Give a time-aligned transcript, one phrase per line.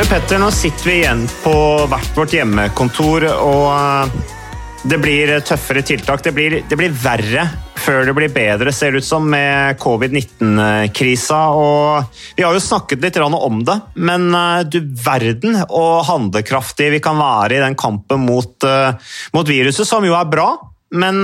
[0.00, 1.52] Ole Petter, nå sitter vi igjen på
[1.92, 4.30] hvert vårt hjemmekontor, og eh,
[4.88, 6.22] det blir tøffere tiltak.
[6.24, 7.42] Det blir, det blir verre
[7.76, 11.42] før det blir bedre, ser det ut som, med covid-19-krisa.
[11.52, 17.04] Og vi har jo snakket litt om det, men eh, du verden og handlekraftig vi
[17.04, 18.96] kan være i den kampen mot, eh,
[19.36, 20.48] mot viruset, som jo er bra.
[20.96, 21.20] Men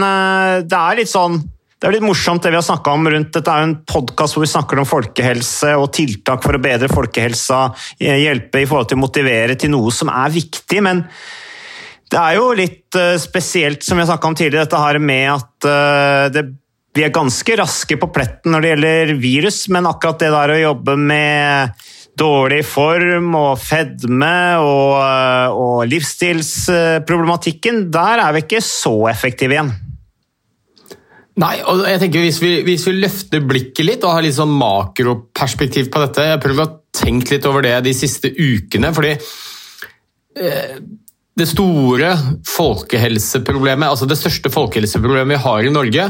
[0.68, 1.40] det er litt sånn
[1.76, 4.36] det er litt morsomt det vi har snakka om rundt Dette er jo en podkast
[4.36, 7.66] hvor vi snakker om folkehelse og tiltak for å bedre folkehelsa,
[8.00, 10.80] hjelpe i forhold til å motivere til noe som er viktig.
[10.86, 11.04] Men
[12.08, 15.26] det er jo litt eh, spesielt, som vi har snakka om tidligere, dette her med
[15.34, 16.46] at eh, det,
[16.96, 20.60] vi er ganske raske på pletten når det gjelder virus, men akkurat det der å
[20.62, 28.96] jobbe med dårlig form og fedme og, eh, og livsstilsproblematikken, der er vi ikke så
[29.12, 29.76] effektive igjen.
[31.36, 34.54] Nei, og jeg tenker hvis vi, hvis vi løfter blikket litt og har litt sånn
[34.56, 39.12] makroperspektiv på dette Jeg prøver å tenke litt over det de siste ukene, fordi
[40.40, 40.78] eh,
[41.36, 42.14] det store
[42.48, 46.06] folkehelseproblemet, altså det største folkehelseproblemet vi har i Norge,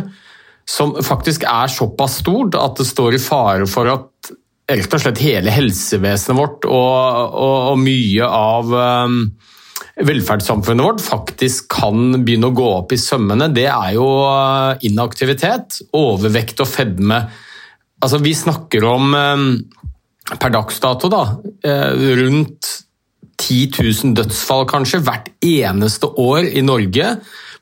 [0.67, 4.31] som faktisk er såpass stort at det står i fare for at
[4.71, 6.95] rett og slett hele helsevesenet vårt og,
[7.27, 9.21] og, og mye av um,
[10.05, 15.81] velferdssamfunnet vårt faktisk kan begynne å gå opp i sømmene, det er jo eh, inaktivitet,
[15.97, 17.23] overvekt og fedme.
[18.05, 21.25] Altså, vi snakker om, eh, per dags dato, da,
[21.65, 22.73] eh, rundt
[23.41, 27.17] 10 000 dødsfall kanskje hvert eneste år i Norge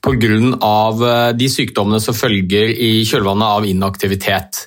[0.04, 1.32] pga.
[1.32, 4.66] de sykdommene som følger i kjølvannet av inaktivitet.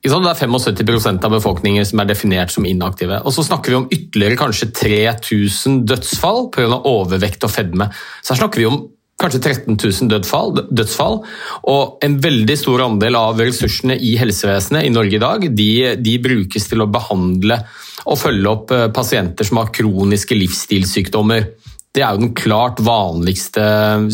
[0.00, 3.18] Det er 75% av befolkningen som er definert som inaktive.
[3.20, 6.80] Og så snakker vi om ytterligere kanskje 3000 dødsfall pga.
[6.88, 7.90] overvekt og fedme.
[8.22, 8.80] Så her snakker vi om
[9.20, 11.20] kanskje 13 000 dødsfall, dødsfall.
[11.68, 16.16] Og en veldig stor andel av ressursene i helsevesenet i Norge i dag de, de
[16.24, 17.60] brukes til å behandle
[18.08, 21.50] og følge opp eh, pasienter som har kroniske livsstilssykdommer.
[21.92, 23.62] Det er jo den klart vanligste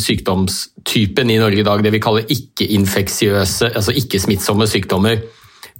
[0.00, 5.20] sykdomstypen i Norge i dag, det vi kaller ikke-infeksiøse, altså ikke-smittsomme sykdommer.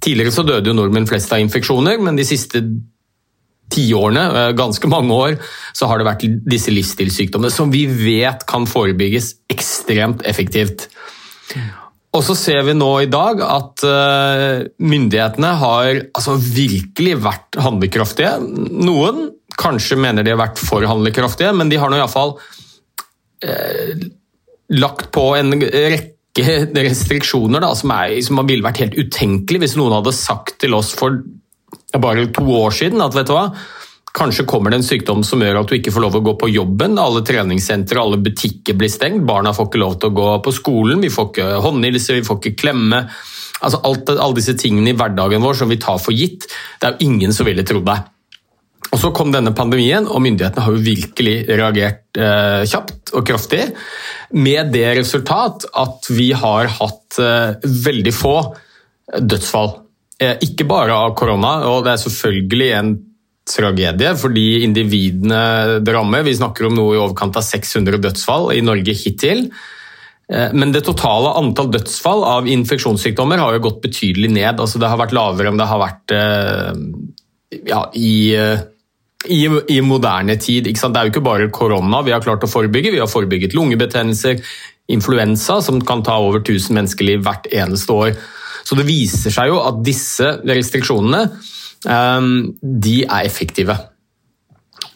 [0.03, 2.61] Tidligere så døde jo nordmenn flest av infeksjoner, men de siste
[3.73, 5.37] tiårene, eh, ganske mange år,
[5.73, 10.87] så har det vært disse livsstilssykdommene som vi vet kan forebygges ekstremt effektivt.
[12.15, 18.31] Og så ser vi nå i dag at uh, myndighetene har altså, virkelig vært handlekraftige.
[18.41, 19.27] Noen
[19.59, 22.37] kanskje mener de har vært for handlekraftige, men de har nå iallfall
[23.43, 24.07] eh,
[24.77, 29.75] lagt på en rekke rekke restriksjoner da, som, er, som ville vært helt utenkelig hvis
[29.79, 31.19] noen hadde sagt til oss for
[31.97, 33.47] bare to år siden at vet du hva,
[34.17, 36.49] kanskje kommer det en sykdom som gjør at du ikke får lov å gå på
[36.49, 36.97] jobben.
[37.01, 39.25] Alle treningssentre, alle butikker blir stengt.
[39.29, 41.03] Barna får ikke lov til å gå på skolen.
[41.05, 43.03] Vi får ikke håndhilse, vi får ikke klemme.
[43.61, 46.49] Altså alt, alle disse tingene i hverdagen vår som vi tar for gitt.
[46.81, 48.09] Det er jo ingen som ville trodd deg.
[48.91, 53.65] Og Så kom denne pandemien, og myndighetene har jo virkelig reagert eh, kjapt og kraftig.
[54.37, 58.37] Med det resultat at vi har hatt eh, veldig få
[59.19, 59.73] dødsfall.
[60.23, 62.95] Eh, ikke bare av korona, og det er selvfølgelig en
[63.47, 66.25] tragedie fordi individene det rammer.
[66.27, 69.47] Vi snakker om noe i overkant av 600 dødsfall i Norge hittil.
[70.33, 74.63] Eh, men det totale antall dødsfall av infeksjonssykdommer har jo gått betydelig ned.
[74.63, 76.73] Altså det har vært lavere enn det har vært eh,
[77.69, 78.11] ja, i
[79.33, 79.41] i,
[79.73, 80.67] i, moderne tid.
[80.69, 82.93] Det er jo ikke bare korona vi har klart å forebygge.
[82.95, 84.41] Vi har forebygget lungebetennelser,
[84.93, 88.15] influensa, som kan ta over 1000 menneskeliv hvert eneste år.
[88.67, 91.23] Så det viser seg jo at disse restriksjonene
[91.87, 92.31] um,
[92.61, 93.77] de er effektive.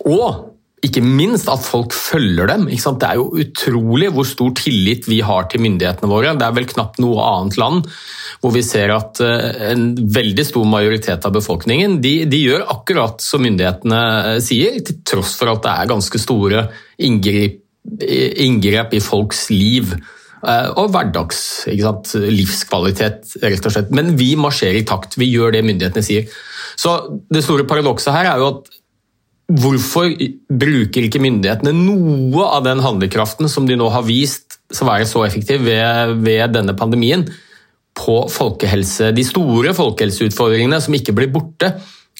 [0.07, 0.50] Og
[0.81, 2.65] ikke minst at folk følger dem.
[2.65, 6.33] Det er jo utrolig hvor stor tillit vi har til myndighetene våre.
[6.37, 7.85] Det er vel knapt noe annet land
[8.41, 13.21] hvor vi ser at eh, en veldig stor majoritet av befolkningen de, de gjør akkurat
[13.21, 13.99] som myndighetene
[14.31, 16.65] eh, sier, til tross for at det er ganske store
[17.01, 17.61] inngrep,
[18.01, 19.93] inngrep i folks liv.
[20.41, 23.93] Eh, og hverdags livskvalitet, rett og slett.
[23.93, 25.19] Men vi marsjerer i takt.
[25.21, 26.41] Vi gjør det myndighetene sier.
[26.79, 26.97] Så
[27.29, 28.80] Det store paradokset her er jo at
[29.51, 30.13] Hvorfor
[30.47, 35.25] bruker ikke myndighetene noe av den handlekraften som de nå har vist skal være så
[35.25, 37.25] effektiv ved, ved, denne pandemien,
[37.97, 39.09] på folkehelse?
[39.11, 41.73] De store folkehelseutfordringene som ikke blir borte.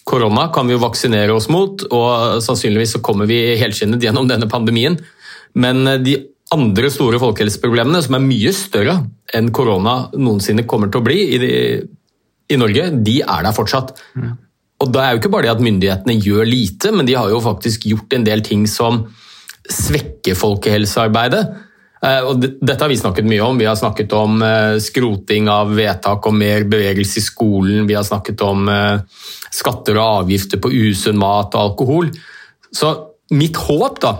[0.04, 4.50] Korona kan vi jo vaksinere oss mot, og sannsynligvis så kommer vi helskinnet gjennom denne
[4.52, 5.00] pandemien.
[5.56, 6.18] Men de
[6.52, 8.98] andre store folkehelseproblemene, som er mye større
[9.36, 11.52] enn korona noensinne kommer til å bli i,
[12.52, 13.96] i Norge, de er der fortsatt.
[14.82, 17.42] Og da er jo ikke bare det at myndighetene gjør lite, men de har jo
[17.44, 19.04] faktisk gjort en del ting som
[19.70, 21.44] svekker folkehelsearbeidet.
[22.02, 23.60] Eh, og dette har vi snakket mye om.
[23.62, 27.86] Vi har snakket om eh, skroting av vedtak om mer bevegelse i skolen.
[27.90, 29.22] Vi har snakket om eh,
[29.54, 32.10] skatter og avgifter på usunn mat og alkohol.
[32.74, 32.96] Så
[33.38, 34.16] mitt håp da,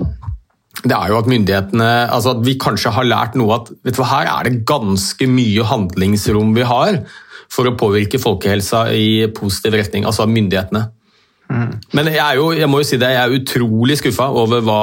[0.82, 4.00] det er jo at myndighetene altså at vi kanskje har lært noe at vet du
[4.02, 7.02] hva, her er det ganske mye handlingsrom vi har
[7.52, 10.88] for å påvirke folkehelsa i positiv retning, altså myndighetene.
[11.92, 14.82] Men jeg, er jo, jeg, må jo si det, jeg er utrolig skuffa over hva,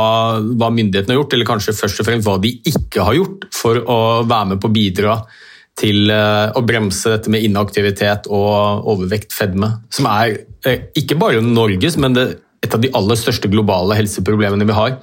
[0.61, 3.81] hva, myndighetene har gjort, eller kanskje først og fremst hva de ikke har gjort for
[3.81, 5.15] å være med på å bidra
[5.79, 9.71] til eh, å bremse dette med inaktivitet og overvekt, fedme.
[9.95, 10.35] Som er
[10.67, 12.27] eh, ikke bare Norges, men det,
[12.65, 14.99] et av de aller største globale helseproblemene vi har.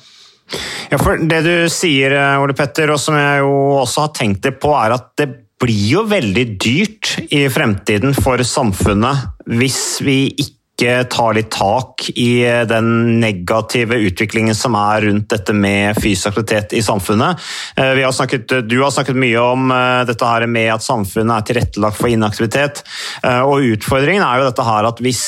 [0.91, 4.43] Ja, for Det du sier, eh, Ole Petter, og som jeg jo også har tenkt
[4.45, 10.19] det på, er at det blir jo veldig dyrt i fremtiden for samfunnet hvis vi
[10.35, 16.75] ikke tar litt tak i den negative utviklingen som er rundt dette med fysisk aktivitet
[16.75, 17.39] i samfunnet.
[17.79, 21.47] Eh, har snakket, du har snakket mye om eh, dette her med at samfunnet er
[21.47, 22.83] tilrettelagt for inaktivitet.
[23.23, 25.23] Eh, og Utfordringen er jo dette her at hvis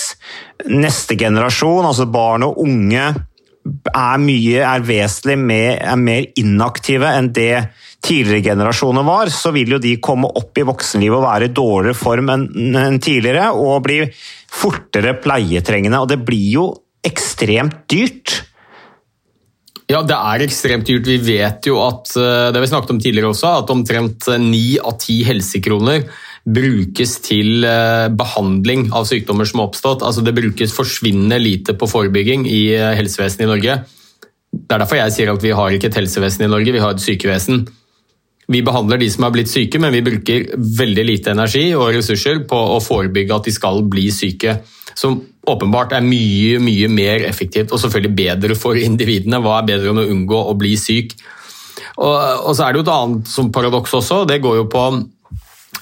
[0.67, 3.07] neste generasjon, altså barn og unge,
[3.93, 7.67] er, mye, er vesentlig mer, er mer inaktive enn det
[8.07, 11.97] tidligere generasjoner var, så vil jo de komme opp i voksenlivet og være i dårligere
[11.97, 15.99] form enn tidligere og bli fortere pleietrengende.
[16.01, 16.67] Og det blir jo
[17.07, 18.37] ekstremt dyrt.
[19.87, 21.07] Ja, det er ekstremt dyrt.
[21.07, 24.97] Vi vet jo at eh, det vi snakket om tidligere også, at omtrent ni av
[24.99, 26.07] ti helsekroner
[26.47, 30.03] brukes til eh, behandling av sykdommer som har oppstått.
[30.03, 33.79] Altså Det brukes forsvinnende lite på forebygging i eh, helsevesenet i Norge.
[34.57, 36.95] Det er derfor jeg sier at vi har ikke et helsevesen i Norge, vi har
[36.95, 37.67] et sykevesen.
[38.47, 42.45] Vi behandler de som har blitt syke, men vi bruker veldig lite energi og ressurser
[42.47, 44.61] på å forebygge at de skal bli syke.
[44.97, 49.41] Som åpenbart er mye mye mer effektivt og selvfølgelig bedre for individene.
[49.43, 51.17] Hva er bedre enn å unngå å bli syk?
[51.97, 52.15] Og,
[52.47, 54.23] og så er det jo et annet som paradoks også.
[54.29, 54.87] Det går jo på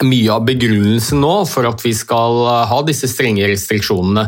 [0.03, 2.41] mye av begrunnelsen nå for at vi skal
[2.71, 4.25] ha disse strenge restriksjonene.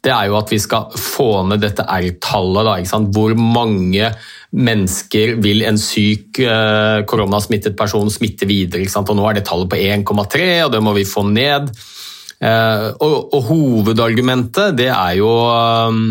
[0.00, 2.92] Det er jo at vi skal få ned dette R-tallet.
[3.12, 4.08] Hvor mange
[4.50, 8.88] mennesker vil en syk eh, koronasmittet person smitte videre.
[8.88, 11.68] Og nå er det tallet på 1,3, og det må vi få ned.
[12.40, 16.04] Eh, og, og hovedargumentet det er jo um,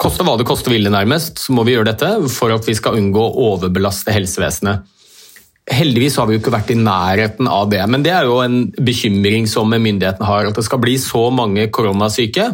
[0.00, 2.96] Koste hva det koste ville, nærmest, så må vi gjøre dette for at vi skal
[2.98, 4.88] unngå å overbelaste helsevesenet.
[5.70, 8.56] Heldigvis har vi jo ikke vært i nærheten av det, men det er jo en
[8.74, 10.48] bekymring som myndighetene har.
[10.50, 12.48] At det skal bli så mange koronasyke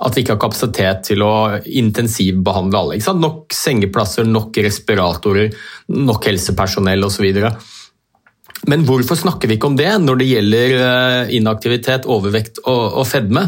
[0.00, 3.00] at vi ikke har kapasitet til å intensivbehandle alle.
[3.20, 5.52] Nok sengeplasser, nok respiratorer,
[5.92, 7.26] nok helsepersonell osv.
[8.70, 13.46] Men hvorfor snakker vi ikke om det når det gjelder eh, inaktivitet, overvekt og, fedme?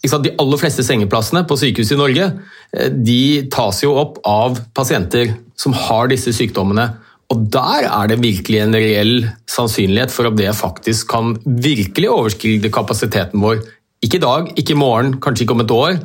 [0.00, 5.34] De aller fleste sengeplassene på sykehus i Norge eh, de tas jo opp av pasienter
[5.60, 6.88] som har disse sykdommene.
[7.30, 12.72] Og Der er det virkelig en reell sannsynlighet for at det faktisk kan virkelig overskride
[12.74, 13.60] kapasiteten vår
[14.04, 15.98] ikke i dag, ikke i morgen, kanskje ikke om et år,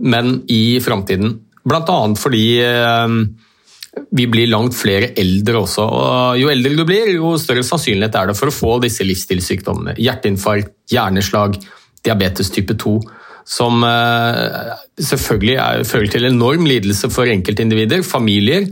[0.00, 1.38] men i framtiden.
[1.64, 2.00] Bl.a.
[2.16, 3.14] fordi eh,
[4.16, 5.84] vi blir langt flere eldre også.
[5.84, 9.96] og Jo eldre du blir, jo større sannsynlighet er det for å få disse livsstilssykdommene.
[10.00, 11.58] Hjerteinfarkt, hjerneslag,
[12.06, 12.94] diabetes type 2.
[13.50, 18.68] Som eh, selvfølgelig er, fører til enorm lidelse for enkeltindivider, familier,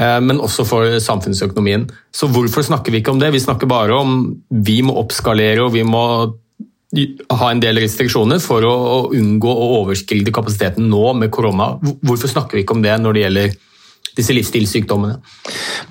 [0.00, 1.86] eh, men også for samfunnsøkonomien.
[2.10, 3.32] Så hvorfor snakker vi ikke om det?
[3.36, 6.04] Vi snakker bare om vi må oppskalere og vi må
[7.38, 8.76] ha en del restriksjoner for å,
[9.12, 11.74] unngå å overskride kapasiteten nå med korona.
[12.00, 13.56] Hvorfor snakker vi ikke om det når det gjelder
[14.18, 15.18] disse livsstilssykdommene.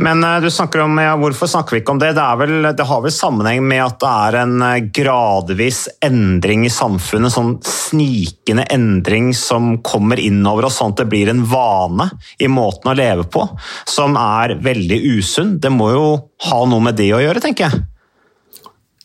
[0.04, 2.12] Men uh, du snakker om, ja, hvorfor snakker vi ikke om det?
[2.18, 6.74] Det, vel, det, har vel sammenheng med at det er en uh, gradvis endring i
[6.74, 12.10] samfunnet, sånn snikende endring som kommer innover oss, sånn at det blir en vane
[12.44, 13.48] i måten å leve på,
[13.88, 15.58] som er veldig usunn.
[15.64, 16.08] Det må jo
[16.50, 17.86] ha noe med det å gjøre, tenker jeg.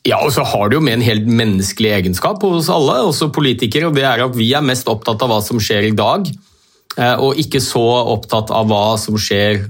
[0.03, 3.87] Ja, og så har det jo med en helt menneskelig egenskap hos alle, også politikere,
[3.87, 6.27] og det er at vi er mest opptatt av hva som skjer i dag,
[6.97, 7.85] eh, og ikke så
[8.17, 9.63] opptatt av hva som skjer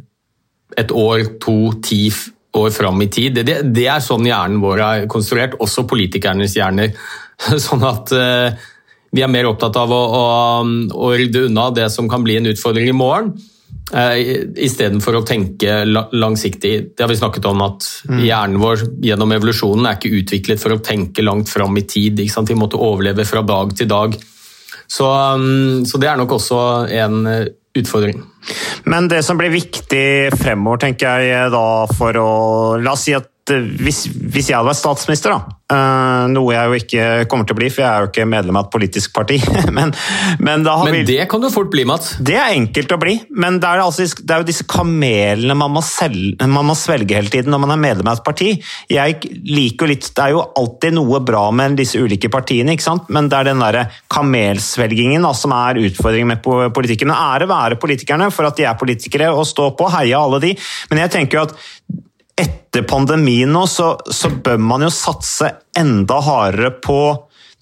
[0.80, 2.06] et år, to, ti
[2.56, 3.42] år fram i tid.
[3.44, 6.96] Det, det er sånn hjernen vår er konstruert, også politikernes hjerner.
[7.66, 8.56] Sånn at eh,
[9.12, 10.26] vi er mer opptatt av å, å,
[10.96, 13.34] å rydde unna det som kan bli en utfordring i morgen,
[13.92, 16.94] istedenfor å tenke langsiktig.
[16.96, 18.20] Det har vi snakket om, at mm.
[18.24, 22.22] hjernen vår gjennom evolusjonen er ikke utviklet for å tenke langt fram i tid.
[22.22, 24.16] Vi måtte overleve fra dag til dag.
[24.86, 26.60] Så, mm, så, det er nok også
[26.92, 28.22] en eh, utfordring.
[28.92, 32.32] Men det som blir viktig fremover, tenker jeg da for å
[32.82, 36.68] La oss si at Eh, hvis, hvis, jeg hadde vært statsminister, da, uh, noe jeg
[36.68, 39.10] jo ikke kommer til å bli, for jeg er jo ikke medlem av et politisk
[39.16, 39.40] parti
[39.72, 39.90] Men,
[40.38, 42.14] men, men vi, det kan du fort bli, Mats.
[42.22, 45.74] Det er enkelt å bli, men det er, altså, det er jo disse kamelene man
[45.74, 48.52] må, selge, man må, svelge hele tiden når man er medlem av et parti.
[48.92, 49.18] Jeg
[49.48, 53.10] liker jo litt, Det er jo alltid noe bra med disse ulike partiene, ikke sant?
[53.12, 53.80] men det er den der
[54.12, 56.46] kamelsvelgingen da, som er utfordringen med
[56.76, 57.10] politikken.
[57.10, 60.54] Ære være politikerne for at de er politikere, og stå på, heie alle de,
[60.92, 61.58] men jeg tenker jo at
[62.38, 67.02] etter pandemien nå, så, så, bør man jo satse enda hardere på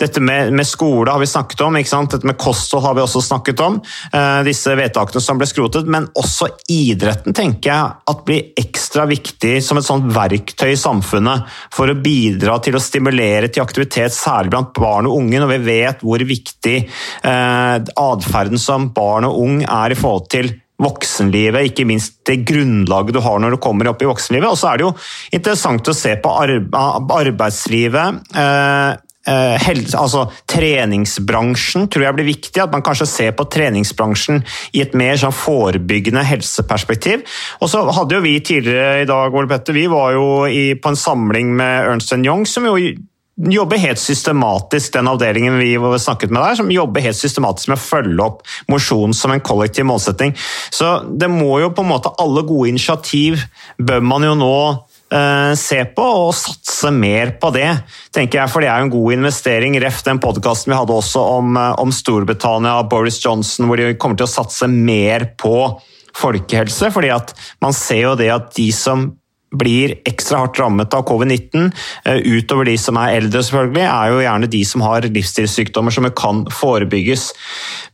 [0.00, 3.60] dette med, med, skole har vi snakket om, dette med kosthold har vi også snakket
[3.60, 3.74] om.
[4.16, 5.88] Eh, disse vedtakene som ble skrotet.
[5.92, 11.44] Men også idretten tenker jeg at blir ekstra viktig som et sånt verktøy i samfunnet
[11.76, 15.60] for å bidra til å stimulere til aktivitet, særlig blant barn og unge, når vi
[15.68, 21.87] vet hvor viktig eh, atferden som barn og ung er i forhold til voksenlivet, ikke
[21.88, 24.49] minst det grunnlaget du har når du kommer opp i voksenlivet.
[24.50, 24.96] Og så er det jo
[25.37, 26.32] interessant å se på
[27.20, 28.34] arbeidslivet.
[28.40, 28.90] Eh,
[29.30, 32.56] eh, helse, altså Treningsbransjen tror jeg blir viktig.
[32.62, 34.42] At man kanskje ser på treningsbransjen
[34.76, 37.26] i et mer sånn forebyggende helseperspektiv.
[37.60, 40.92] Og så hadde jo vi tidligere i dag Ole Petter, vi var jo i, på
[40.92, 42.76] en samling med Ernst Young, som jo
[43.49, 47.82] jobber helt systematisk, den avdelingen vi snakket med der, som jobber helt systematisk med å
[47.82, 50.35] følge opp mosjon som en kollektiv målsetting.
[50.70, 53.40] Så det må jo på en måte Alle gode initiativ
[53.78, 54.56] bør man jo nå
[55.14, 57.68] eh, se på og satse mer på det,
[58.14, 59.78] tenker jeg, for det er jo en god investering.
[59.82, 63.94] Ref den podkasten vi hadde også om, eh, om Storbritannia og Boris Johnson, hvor de
[63.94, 65.56] kommer til å satse mer på
[66.16, 66.90] folkehelse.
[66.92, 69.12] fordi at man ser jo det at de som
[69.50, 71.71] blir ekstra hardt rammet av covid-19,
[72.04, 76.07] eh, utover de som er eldre, selvfølgelig, er jo gjerne de som har livsstilssykdommer som
[76.14, 77.30] kan forebygges.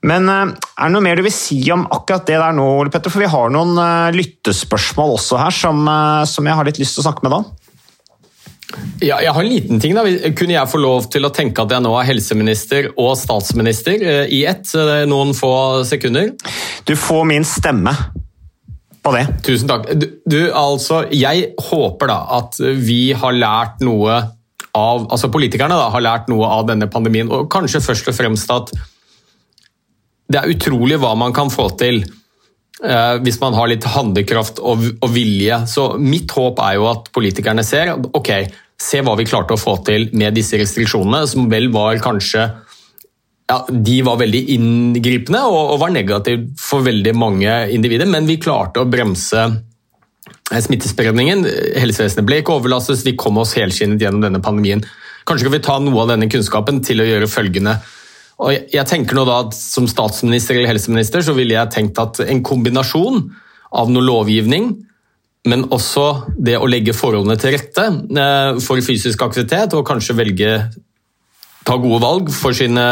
[0.07, 2.93] Men eh, er det noe mer du vil si om akkurat det der nå, Ole
[2.93, 3.13] Petter?
[3.13, 5.87] For vi har noen eh, lyttespørsmål også her som,
[6.29, 7.55] som jeg har litt lyst til å snakke med deg om.
[9.01, 9.95] Ja, jeg har en liten ting.
[9.97, 10.03] da.
[10.37, 14.43] Kunne jeg få lov til å tenke at jeg nå er helseminister og statsminister i
[14.51, 14.75] ett
[15.09, 15.53] noen få
[15.89, 16.35] sekunder?
[16.85, 17.95] Du får min stemme
[19.07, 19.25] på det.
[19.47, 19.87] Tusen takk.
[19.95, 24.25] Du, du, altså, jeg håper da at vi har lært noe
[24.77, 28.51] av Altså politikerne da, har lært noe av denne pandemien, og kanskje først og fremst
[28.53, 28.75] at
[30.29, 34.85] det er utrolig hva man kan få til eh, hvis man har litt handlekraft og,
[34.99, 35.63] og, vilje.
[35.71, 38.31] Så mitt håp er jo at politikerne ser ok,
[38.77, 42.45] se hva vi klarte å få til med disse restriksjonene, som vel var kanskje
[43.47, 48.41] ja, de var veldig inngripende og, og var negative for veldig mange individer, men vi
[48.43, 51.47] klarte å bremse eh, smittespredningen.
[51.79, 54.83] Helsevesenet ble ikke overlastet, vi kom oss helskinnet gjennom denne pandemien.
[55.27, 57.77] Kanskje skal vi ta noe av denne kunnskapen til å gjøre følgende.
[58.43, 62.21] Og jeg tenker nå da at Som statsminister eller helseminister så ville jeg tenkt at
[62.21, 63.23] en kombinasjon
[63.77, 64.69] av noe lovgivning,
[65.47, 70.51] men også det å legge forholdene til rette eh, for fysisk aktivitet, og kanskje velge
[71.67, 72.87] ta gode valg sine,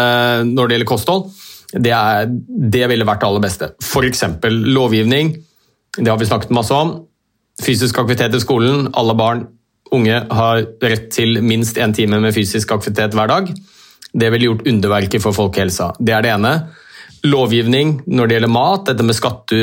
[0.49, 1.27] når det gjelder kosthold,
[1.75, 3.71] det, er, det ville vært det aller beste.
[3.83, 4.25] F.eks.
[4.51, 5.35] lovgivning,
[5.99, 6.97] det har vi snakket masse om.
[7.63, 8.89] Fysisk aktivitet i skolen.
[8.99, 9.45] Alle barn,
[9.95, 13.51] unge har rett til minst én time med fysisk aktivitet hver dag.
[14.15, 15.93] Det ville gjort underverker for folkehelsa.
[15.99, 16.55] Det er det ene.
[17.27, 19.61] Lovgivning når det gjelder mat, dette med skatte,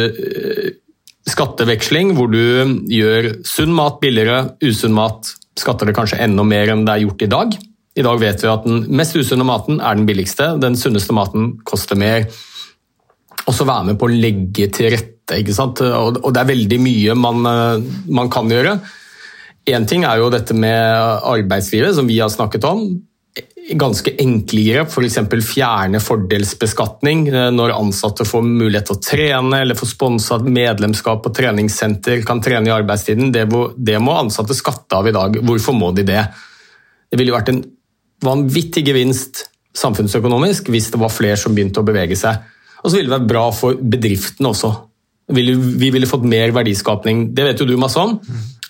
[1.29, 6.87] skatteveksling, hvor du gjør sunn mat billigere, usunn mat skatter det kanskje enda mer enn
[6.87, 7.59] det er gjort i dag.
[7.91, 10.53] I dag vet vi at den mest usunne maten er den billigste.
[10.61, 12.23] Den sunneste maten koster mer.
[13.43, 15.39] Og så være med på å legge til rette.
[15.39, 15.81] ikke sant?
[15.83, 18.79] Og det er veldig mye man, eh, man kan gjøre.
[19.67, 23.01] Én ting er jo dette med arbeidslivet, som vi har snakket om.
[23.77, 25.17] ganske enkle grep, f.eks.
[25.45, 31.31] fjerne fordelsbeskatning eh, når ansatte får mulighet til å trene eller får sponsa medlemskap på
[31.31, 33.31] treningssenter, kan trene i arbeidstiden.
[33.31, 35.37] Det må ansatte skatte av i dag.
[35.45, 36.25] Hvorfor må de det?
[37.11, 37.63] Det ville jo vært en
[38.25, 39.45] vanvittig gevinst
[39.77, 42.41] samfunnsøkonomisk hvis det var flere som begynte å bevege seg.
[42.81, 44.71] Og så ville det vært bra for bedriftene også.
[45.31, 47.29] Vi ville fått mer verdiskapning.
[47.35, 48.17] Det vet jo du masse om.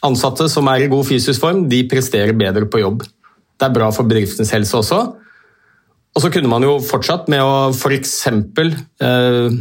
[0.05, 3.03] Ansatte som er i god fysisk form, de presterer bedre på jobb.
[3.05, 5.01] Det er bra for bedriftens helse også.
[6.11, 8.15] Og så kunne man jo fortsatt med å f.eks.
[8.27, 9.59] Eh,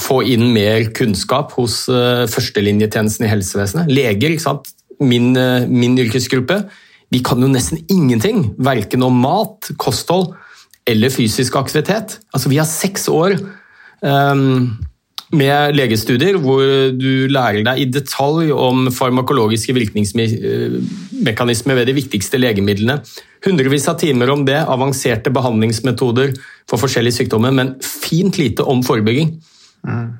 [0.00, 3.90] få inn mer kunnskap hos eh, førstelinjetjenesten i helsevesenet.
[3.92, 4.70] Leger, ikke sant.
[5.02, 6.62] Min, eh, min yrkesgruppe.
[7.10, 10.30] Vi kan jo nesten ingenting, verken om mat, kosthold
[10.88, 12.18] eller fysisk aktivitet.
[12.34, 13.34] Altså, vi har seks år
[14.00, 14.78] um,
[15.34, 16.62] med legestudier hvor
[16.96, 23.00] du lærer deg i detalj om farmakologiske virkningsmekanismer ved de viktigste legemidlene.
[23.46, 26.34] Hundrevis av timer om det, avanserte behandlingsmetoder
[26.70, 29.28] for forskjellige sykdommer, men fint lite om forebygging.
[29.86, 30.10] Mm.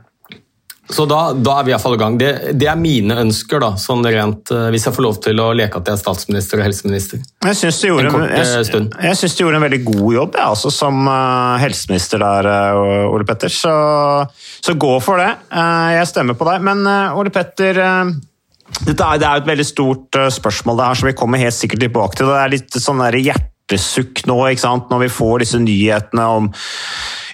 [0.90, 2.16] Så da, da, er vi iallfall i gang.
[2.18, 5.50] Det, det, er mine ønsker, da, sånn rent, eh, hvis jeg får lov til å
[5.56, 7.20] leke at jeg er statsminister og helseminister.
[7.46, 10.40] Jeg syns du, gjorde en, jeg, jeg, jeg synes du gjorde en veldig god jobb
[10.40, 13.52] ja, altså, som uh, helseminister der, uh, Ole Petter.
[13.54, 13.74] Så,
[14.58, 15.30] så, gå for det.
[15.52, 16.66] Uh, jeg stemmer på deg.
[16.66, 16.82] Men
[17.18, 17.78] Ole Petter
[18.86, 21.82] dette er, det er et veldig stort spørsmål det her, som vi kommer helt sikkert
[21.84, 22.30] tilbake til.
[22.30, 26.50] Det er litt sånn hjertesukk nå når vi får disse nyhetene om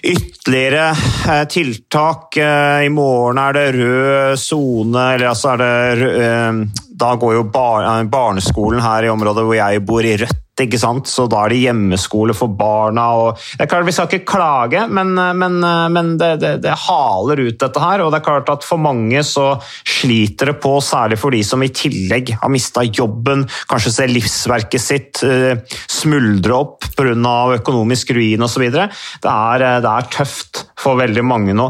[0.03, 2.37] ytterligere eh, tiltak.
[2.37, 7.47] Eh, I morgen er det rød sone, eller altså er det eh, Da går jo
[7.53, 11.09] barneskolen her i området hvor jeg bor, i rødt ikke sant?
[11.09, 13.05] så da er det hjemmeskole for barna.
[13.21, 15.59] Og det er klart, Vi skal ikke klage, men, men,
[15.93, 18.03] men det, det, det, haler ut dette her.
[18.03, 19.49] Og det er klart at for mange så
[19.87, 24.83] sliter det på, særlig for de som i tillegg har mista jobben, kanskje ser livsverket
[24.83, 25.53] sitt uh,
[25.91, 27.35] smuldre opp pga.
[27.57, 28.67] økonomisk ruin osv.
[28.71, 28.87] Det,
[29.27, 31.69] er, det er tøft for veldig mange nå.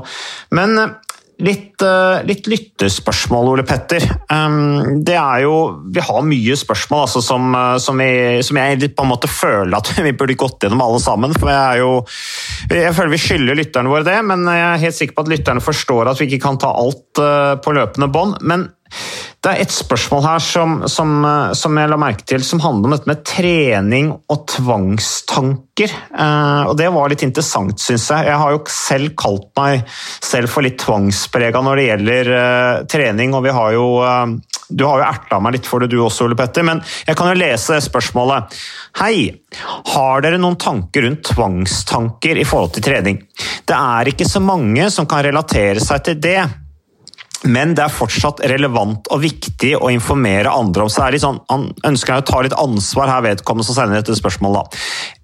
[0.56, 0.78] Men
[1.38, 4.02] Litt, uh, litt, lyttespørsmål, Ole Petter.
[5.06, 5.58] Det er jo,
[5.94, 9.78] vi har mye spørsmål altså, som, uh, som, vi, som, jeg på en måte føler
[9.78, 11.36] at vi burde gått gjennom alle sammen.
[11.38, 11.92] for Jeg, jo,
[12.74, 15.64] jeg føler vi skylder lytterne våre det, men jeg er helt sikker på at lytterne
[15.64, 18.42] forstår at vi ikke kan ta alt uh, på løpende bånd.
[18.42, 18.70] Men
[19.46, 21.12] det er et spørsmål her som, som,
[21.56, 25.94] som, jeg la merke til, som handler om dette med trening og tvangstanker.
[25.94, 28.28] Eh, og Det var litt interessant, syns jeg.
[28.32, 33.38] Jeg har jo selv kalt meg selv for litt tvangsprega når det gjelder eh, trening.
[33.38, 36.26] og vi har jo, eh, Du har jo erta meg litt for det du også,
[36.26, 38.60] Ole Petter, men jeg kan jo lese spørsmålet.
[39.00, 39.32] Hei!
[39.94, 43.22] Har dere noen tanker rundt tvangstanker i forhold til trening?
[43.70, 46.42] Det er ikke så mange som kan relatere seg til det.
[47.46, 50.90] Men det er fortsatt relevant og viktig å informere andre om.
[50.90, 54.74] Så sånn, Han ønsker å ta litt ansvar her, vedkommende som sender dette spørsmålet.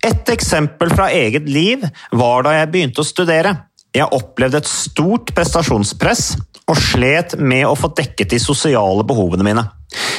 [0.06, 3.56] Et eksempel fra eget liv var da jeg begynte å studere.
[3.94, 6.36] Jeg opplevde et stort prestasjonspress
[6.70, 9.64] og slet med å få dekket de sosiale behovene mine.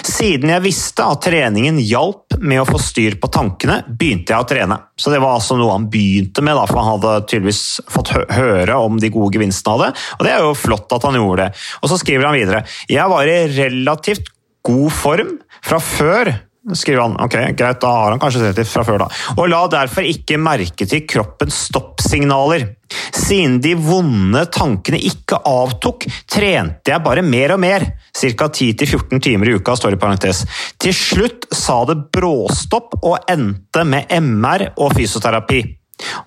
[0.04, 4.48] Siden jeg visste at treningen hjalp med å få styr på tankene, begynte jeg å
[4.48, 4.78] trene.
[5.00, 8.78] Så det var altså noe han begynte med, da, for han hadde tydeligvis fått høre
[8.84, 9.90] om de gode gevinstene av det.
[10.18, 11.64] Og det er jo flott at han gjorde det.
[11.80, 12.64] Og så skriver han videre.
[12.92, 14.30] Jeg var i relativt
[14.64, 16.34] god form fra før
[16.72, 17.16] skriver han.
[17.20, 19.10] Ok, Greit, da har han kanskje sett det fra før, da.
[19.36, 22.66] Og la derfor ikke merke til kroppens stoppsignaler.
[23.14, 27.86] Siden de vonde tankene ikke avtok, trente jeg bare mer og mer.
[28.14, 28.48] Ca.
[28.48, 30.44] 10-14 timer i uka, står det i parentes.
[30.80, 35.64] Til slutt sa det bråstopp og endte med MR og fysioterapi.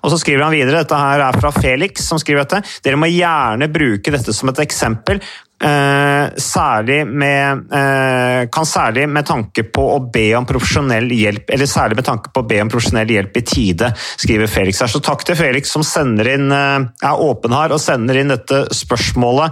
[0.01, 2.61] Og så skriver han videre, dette her er fra Felix, som skriver dette.
[2.85, 5.19] Dere må gjerne bruke dette som et eksempel.
[5.57, 11.65] Eh, særlig med, eh, kan særlig med tanke på å be om profesjonell hjelp eller
[11.65, 13.89] særlig med tanke på å be om profesjonell hjelp i tide,
[14.21, 14.87] skriver Felix her.
[14.87, 19.51] Så takk til Felix som inn, eh, er åpen her og sender inn dette spørsmålet.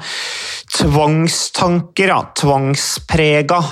[0.78, 2.22] Tvangstanker, ja.
[2.36, 3.63] Tvangsprega.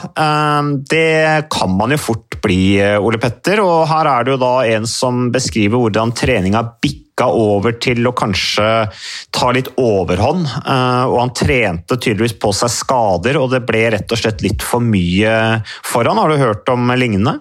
[0.90, 3.60] Det kan man jo fort bli, Ole Petter.
[3.62, 8.06] Og her er det jo da en som beskriver hvordan treninga bikker bikka over til
[8.08, 8.90] å kanskje
[9.32, 10.46] ta litt overhånd.
[10.46, 14.62] Eh, og han trente tydeligvis på seg skader, og det ble rett og slett litt
[14.62, 16.18] for mye for han.
[16.18, 17.40] Har du hørt om lignende?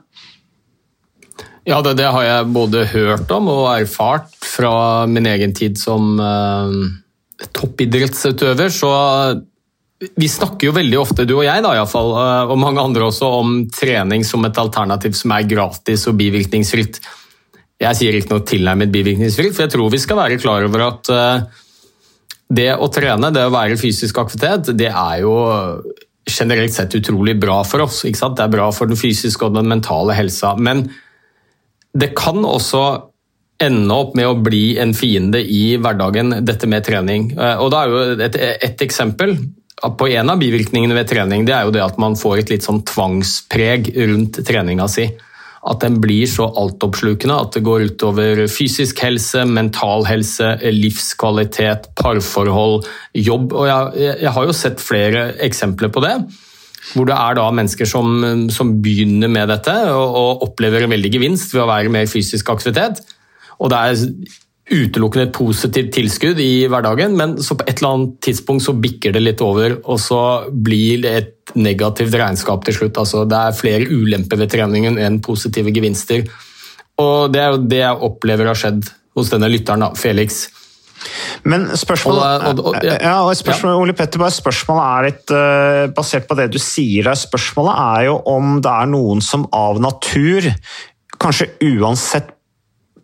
[1.65, 6.19] Ja, det, det har jeg både hørt om og erfart fra min egen tid som
[6.21, 8.69] eh, toppidrettsutøver.
[8.69, 8.91] Så
[10.19, 13.29] vi snakker jo veldig ofte, du og jeg da iallfall, uh, og mange andre også,
[13.39, 16.99] om trening som et alternativ som er gratis og bivirkningsfritt.
[17.83, 21.11] Jeg sier ikke noe tilnærmet bivirkningsfritt, for jeg tror vi skal være klar over at
[21.12, 21.62] eh,
[22.53, 25.37] det å trene, det å være fysisk aktivitet, det er jo
[26.29, 28.03] generelt sett utrolig bra for oss.
[28.05, 30.53] Det er bra for den fysiske og den mentale helsa.
[30.55, 30.85] Men
[31.92, 32.85] det kan også
[33.62, 37.33] ende opp med å bli en fiende i hverdagen, dette med trening.
[37.35, 39.37] Eh, Og da er jo et, et eksempel
[39.83, 42.66] på en av bivirkningene ved trening, det er jo det at man får et litt
[42.66, 45.09] sånn tvangspreg rundt treninga si.
[45.62, 52.88] At den blir så altoppslukende at det går utover fysisk helse, mental helse, livskvalitet, parforhold,
[53.14, 53.55] jobb.
[53.55, 56.16] Og jeg, jeg har jo sett flere eksempler på det.
[56.92, 61.12] Hvor det er da mennesker som, som begynner med dette og, og opplever en veldig
[61.14, 62.98] gevinst ved å være mer fysisk aktivitet.
[63.62, 64.01] Og det er
[64.73, 69.13] utelukkende et positivt tilskudd i hverdagen, men så på et eller annet tidspunkt så bikker
[69.15, 72.99] det litt over, og så blir det et negativt regnskap til slutt.
[73.03, 76.25] Altså, det er flere ulemper ved treningen enn positive gevinster.
[77.03, 80.47] Og det er jo det jeg opplever har skjedd hos denne lytteren, da, Felix.
[81.45, 82.97] Men spørsmålet, Og- og- og- ja.
[83.01, 87.19] ja, spørsmålet Ole Petter, bare spørsmålet er litt eh, basert på det du sier der.
[87.19, 90.55] Spørsmålet er jo om det er noen som av natur,
[91.19, 92.31] kanskje uansett,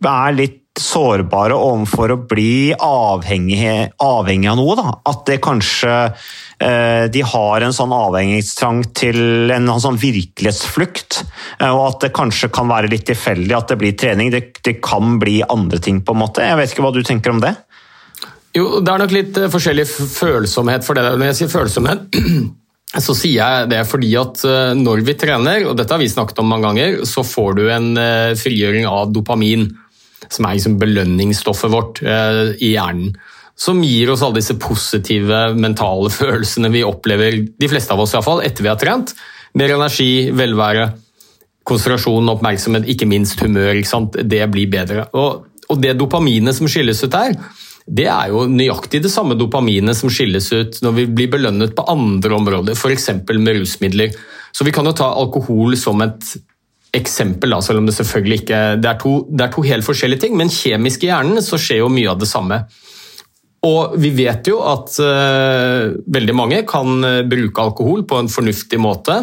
[0.01, 4.75] er litt sårbare overfor å bli avhengig, avhengig av noe.
[4.79, 4.93] Da.
[5.11, 11.23] At det kanskje eh, de har en sånn avhengighetstrang til en sånn virkelighetsflukt.
[11.59, 14.31] eh, Og at det kanskje kan være litt tilfeldig at det blir trening.
[14.33, 16.45] Det, det kan bli andre ting, på en måte.
[16.47, 17.55] Jeg vet ikke hva du tenker om det?
[18.55, 21.05] Jo, det er nok litt eh, forskjellig følsomhet for det.
[21.19, 22.07] Når jeg sier følsomhet,
[23.05, 26.41] så sier jeg det fordi at eh, når vi trener, og dette har vi snakket
[26.41, 27.91] om mange ganger, så får du en
[28.39, 29.67] frigjøring av dopamin,
[30.33, 33.13] som er liksom belønningsstoffet vårt eh, i hjernen.
[33.59, 38.43] Som gir oss alle disse positive mentale følelsene vi opplever, de fleste av oss iallfall,
[38.45, 39.15] etter vi har trent.
[39.59, 40.91] Mer energi, velvære,
[41.67, 43.81] konsentrasjon, oppmerksomhet, ikke minst humør.
[43.81, 44.23] Ikke?
[44.23, 45.09] Det blir bedre.
[45.17, 47.35] Og, og det dopaminet som skilles ut der,
[47.89, 51.85] det er jo nøyaktig det samme dopaminet som skilles ut når vi blir belønnet på
[51.89, 53.09] andre områder, f.eks.
[53.33, 54.13] med rusmidler.
[54.53, 56.35] Så vi kan jo ta alkohol som et
[56.95, 60.25] eksempel, da, selv om det selvfølgelig ikke det er, to, det er to helt forskjellige
[60.25, 62.63] ting, men kjemisk i hjernen så skjer jo mye av det samme.
[63.67, 68.79] Og vi vet jo at uh, veldig mange kan eh, bruke alkohol på en fornuftig
[68.79, 69.17] måte.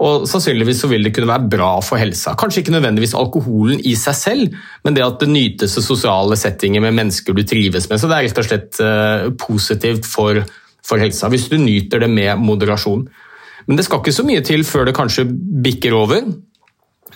[0.00, 2.34] Og sannsynligvis så vil det kunne være bra for helsa.
[2.40, 6.84] Kanskje ikke nødvendigvis alkoholen i seg selv, men det at det nytes i sosiale settinger
[6.84, 8.00] med mennesker du trives med.
[8.00, 10.40] Så det er rett og slett uh, positivt for,
[10.84, 13.06] for helsa, hvis du nyter det med moderasjon.
[13.68, 15.28] Men det skal ikke så mye til før det kanskje
[15.64, 16.24] bikker over,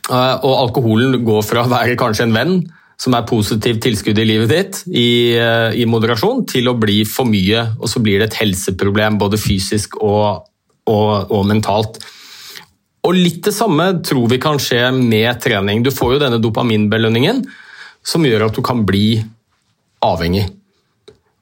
[0.08, 2.54] og alkoholen går fra å være kanskje en venn
[3.00, 7.28] som er positivt tilskudd i livet ditt i, eh, i moderasjon, til å bli for
[7.28, 10.44] mye, og så blir det et helseproblem både fysisk og,
[10.90, 12.00] og, og mentalt.
[13.08, 15.80] Og litt det samme tror vi kan skje med trening.
[15.82, 17.46] Du får jo denne dopaminbelønningen
[18.04, 19.22] som gjør at du kan bli
[20.04, 20.44] avhengig.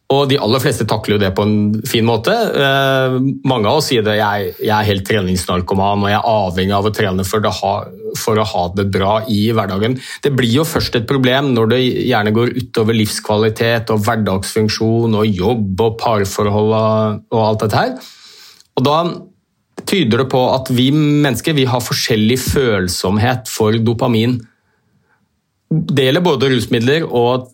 [0.09, 2.33] Og de aller fleste takler jo det på en fin måte.
[2.33, 3.17] Eh,
[3.49, 6.93] mange av oss sier det jeg, er helt treningsnarkoman og jeg er avhengig av å
[6.97, 7.73] trene for, ha,
[8.17, 9.99] for å ha det bra i hverdagen.
[10.25, 15.41] Det blir jo først et problem når det gjerne går utover livskvalitet og hverdagsfunksjon og
[15.43, 18.13] jobb og parforhold og alt dette her.
[18.81, 18.99] Og da
[19.89, 24.39] tyder det på at vi mennesker vi har forskjellig følsomhet for dopamin.
[25.69, 27.51] Det gjelder både rusmidler og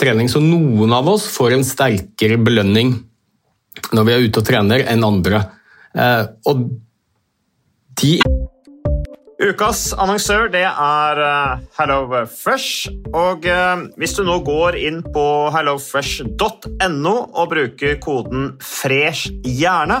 [0.00, 2.94] trening, så noen av oss får en sterkere belønning
[3.92, 5.42] når vi er ute og trener, enn andre.
[5.94, 6.68] Eh, Og
[8.00, 8.18] de
[9.38, 11.20] Ukas annonsør det er
[11.78, 12.88] HelloFresh.
[13.14, 20.00] Og eh, hvis du nå går inn på hellofresh.no og bruker koden 'fresh hjerne',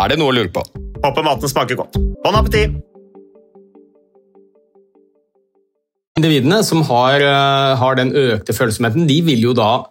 [0.00, 0.62] Er det noe å lure på?
[1.04, 1.98] Håper maten smaker godt.
[2.24, 2.78] Bon appétit!
[6.16, 9.84] Individene som har, eh, har, den økte følsomheten, de vil jo da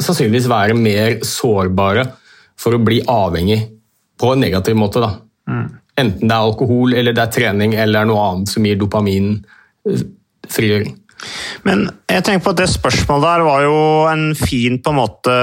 [0.00, 2.06] sannsynligvis være mer sårbare
[2.56, 3.60] for å bli avhengig
[4.20, 5.00] på en negativ måte.
[5.04, 5.12] Da.
[5.48, 5.68] Mm.
[6.00, 9.34] Enten det er alkohol, eller det er trening eller noe annet som gir dopamin
[9.88, 10.04] eh,
[10.48, 10.96] frigjøring.
[11.64, 13.76] Men jeg tenker på at det spørsmålet der var jo
[14.10, 15.34] en fin på en måte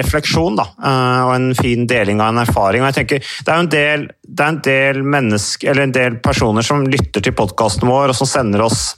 [0.00, 0.66] refleksjon, da.
[0.76, 2.84] Eh, og en fin deling av en erfaring.
[2.84, 5.96] Og jeg tenker, Det er jo en del, det er en del, mennesker, eller en
[5.96, 8.96] del personer som lytter til podkasten vår, og som sender oss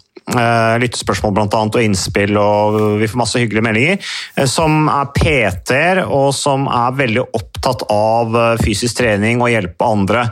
[0.83, 4.13] lyttespørsmål blant annet, og innspill, og vi får masse hyggelige meldinger.
[4.39, 9.89] Uh, som er PT-er, og som er veldig opptatt av uh, fysisk trening og hjelpe
[9.89, 10.27] andre.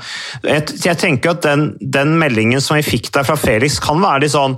[0.45, 4.35] Jeg tenker at den, den, meldingen som vi fikk der fra Felix, kan være litt
[4.35, 4.57] sånn,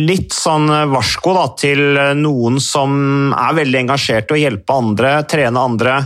[0.00, 1.82] litt sånn varsko da, til
[2.18, 5.96] noen som er veldig engasjert i å hjelpe andre, trene andre,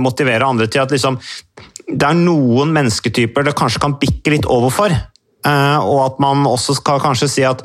[0.00, 1.18] motivere andre til at liksom
[1.84, 4.94] det er noen mennesketyper det kanskje kan bikke litt over for.
[5.44, 7.62] Eh, og at man også skal kanskje si at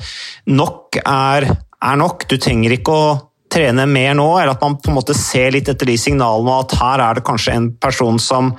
[0.52, 1.48] nok er,
[1.80, 2.28] er nok.
[2.30, 3.10] Du trenger ikke å
[3.50, 6.78] trene mer nå, eller at man på en måte ser litt etter de signalene at
[6.78, 8.52] her er det kanskje en person som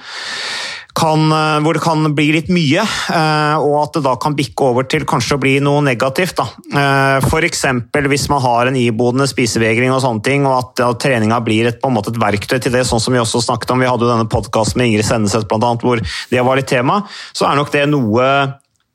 [0.98, 4.66] kan, eh, hvor det kan bli litt mye, eh, og at det da kan bikke
[4.66, 6.42] over til kanskje å bli noe negativt.
[6.74, 7.62] F.eks.
[8.11, 11.92] hvis man har en iboende spisevegring og sånne ting, og at treninga blir et, på
[11.92, 13.85] en måte et verktøy til det, sånn som vi også snakket om.
[13.85, 17.04] Vi hadde jo denne podkasten med Ingrid Senneset hvor det var litt tema.
[17.33, 18.26] Så er nok det noe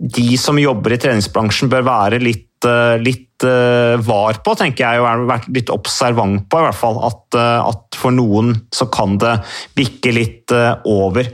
[0.05, 5.01] de som jobber i treningsbransjen bør være litt, eh, litt uh, var på, tenker jeg,
[5.01, 6.61] og vært litt observant på.
[6.61, 9.37] i hvert fall, At, uh, at for noen så kan det
[9.77, 10.53] bikke litt
[10.85, 11.31] over.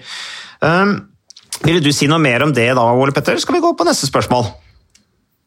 [0.64, 0.96] Um,
[1.62, 3.38] ville du si noe mer om det da, Ole Petter?
[3.42, 4.48] Skal vi gå på neste spørsmål?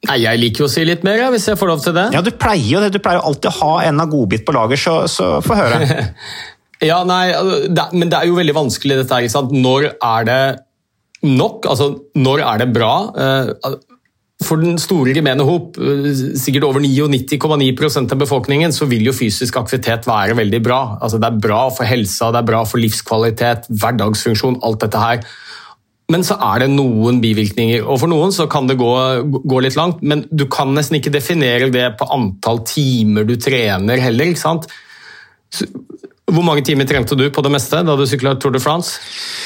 [0.04, 2.08] Nei, Jeg liker jo å si litt mer, ja, hvis jeg får lov til det.
[2.14, 2.92] Ja, Du pleier jo det.
[2.94, 5.80] Du pleier jo alltid å ha en av godbit på lager, så, så få høre.
[6.90, 7.24] ja, nei,
[7.72, 9.50] det, Men det er jo veldig vanskelig, dette her.
[9.54, 10.40] Når er det
[11.24, 11.66] nok?
[11.70, 12.94] Altså, når er det bra?
[13.16, 13.76] Eh,
[14.44, 19.56] for den store gemene hop, eh, sikkert over 99,9% av befolkningen, så vil jo fysisk
[19.56, 20.98] aktivitet være veldig bra.
[21.00, 25.24] Altså, det er bra for helsa, det er bra for livskvalitet, hverdagsfunksjon, alt dette her.
[26.12, 28.90] Men så er det noen bivirkninger, og for noen så kan det gå,
[29.40, 30.02] gå, litt langt.
[30.02, 34.28] Men du kan nesten ikke definere det på antall timer du trener heller.
[34.28, 34.68] ikke sant?
[36.28, 38.98] Hvor mange timer trente du på det meste da du sykla Tour de France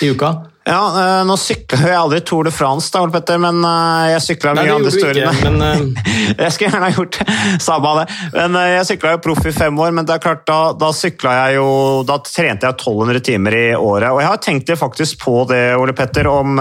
[0.03, 0.33] i uka?
[0.69, 4.53] Ja, uh, Nå sykla jeg aldri Tour de France, da, Petter, men uh, jeg sykla
[4.59, 5.41] mye andre steder.
[5.47, 6.13] Men, uh...
[6.43, 7.21] jeg skulle gjerne ha gjort
[7.69, 8.07] samme av det.
[8.37, 11.57] Men Jeg sykla jo proff i fem år, men det er klart, da, da jeg
[11.57, 11.69] jo
[12.09, 14.11] Da trente jeg 1200 timer i året.
[14.13, 16.61] Og jeg har tenkt faktisk på det, Ole Petter, om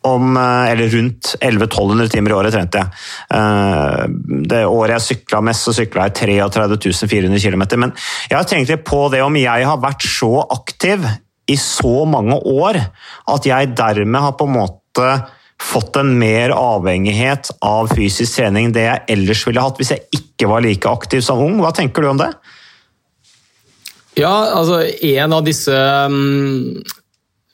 [0.00, 4.46] om, eller rundt 1100-1200 timer i året trente jeg.
[4.48, 7.66] Det året jeg sykla mest, så sykla jeg 33 400 km.
[7.82, 7.92] Men
[8.30, 11.04] jeg har tenkt litt på det om jeg har vært så aktiv
[11.50, 15.10] i så mange år at jeg dermed har på en måte
[15.60, 20.48] fått en mer avhengighet av fysisk trening det jeg ellers ville hatt hvis jeg ikke
[20.50, 21.58] var like aktiv som ung.
[21.60, 22.30] Hva tenker du om det?
[24.18, 25.76] Ja, altså en av disse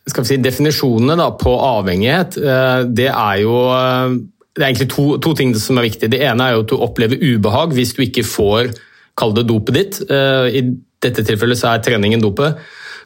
[0.07, 4.15] vi si, definisjonene da, på avhengighet, uh, det er jo uh,
[4.57, 6.15] det er egentlig to, to, ting som er viktige.
[6.15, 8.71] Det ene er jo at du opplever ubehag hvis du ikke får
[9.19, 9.99] kall det dopet ditt.
[10.09, 10.63] Uh, I
[11.05, 12.57] dette tilfellet så er treningen dopet.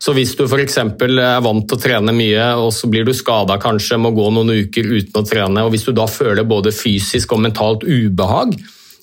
[0.00, 0.78] Så hvis du f.eks.
[0.80, 4.64] er vant til å trene mye, og så blir du skada kanskje, må gå noen
[4.64, 8.56] uker uten å trene, og hvis du da føler både fysisk og mentalt ubehag,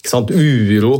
[0.07, 0.93] uro,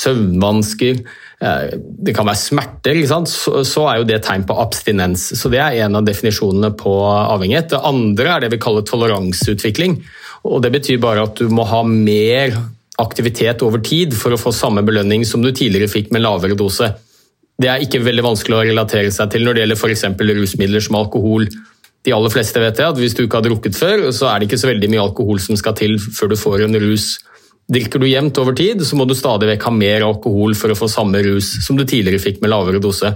[0.00, 1.00] søvnvansker,
[1.40, 5.38] eh, det kan være smerter, så er jo det tegn på abstinens.
[5.38, 7.68] Så Det er en av definisjonene på avhengighet.
[7.68, 10.02] Det andre er det vi kaller toleranseutvikling.
[10.44, 12.56] og Det betyr bare at du må ha mer
[12.98, 16.94] aktivitet over tid for å få samme belønning som du tidligere fikk med lavere dose.
[17.60, 20.04] Det er ikke veldig vanskelig å relatere seg til når det gjelder f.eks.
[20.40, 21.46] rusmidler som alkohol.
[22.04, 24.48] De aller fleste vet jeg at Hvis du ikke har drukket før, så er det
[24.48, 27.06] ikke så veldig mye alkohol som skal til før du får en rus.
[27.70, 30.76] Drikker du jevnt over tid, så må du stadig vekk ha mer alkohol for å
[30.76, 33.14] få samme rus som du tidligere fikk med lavere dose.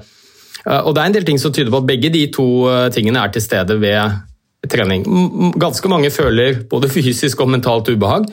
[0.65, 2.89] Eh, og Det er en del ting som tyder på at begge de to eh,
[2.95, 5.05] tingene er til stede ved trening.
[5.61, 8.31] Ganske mange føler både fysisk og mentalt ubehag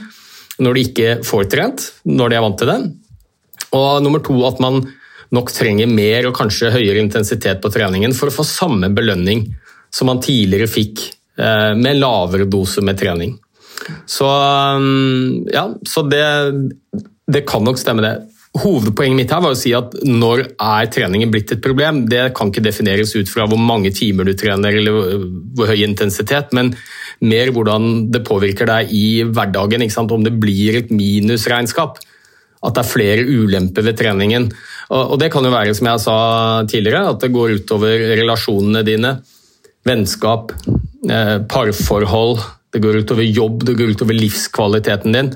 [0.63, 2.80] når de ikke får trent, når de er vant til det.
[3.76, 4.86] Og nummer to at man
[5.34, 9.48] nok trenger mer og kanskje høyere intensitet på treningen for å få samme belønning
[9.94, 11.08] som man tidligere fikk
[11.40, 13.36] eh, med lavere dose med trening.
[14.06, 16.26] Så, mm, ja, så det,
[17.32, 18.16] det kan nok stemme, det.
[18.56, 22.06] Hovedpoenget mitt her var å si at når er treningen blitt et problem?
[22.08, 25.26] Det kan ikke defineres ut fra hvor mange timer du trener eller
[25.58, 26.72] hvor høy intensitet, men
[27.20, 29.84] mer hvordan det påvirker deg i hverdagen.
[29.84, 32.00] Om det blir et minusregnskap.
[32.66, 34.48] At det er flere ulemper ved treningen.
[34.93, 36.17] Og det kan jo være, som jeg sa
[36.69, 39.15] tidligere, at det går utover relasjonene dine.
[39.86, 40.54] Vennskap,
[41.10, 42.43] eh, parforhold,
[42.74, 45.34] det går utover jobb, det går utover livskvaliteten din.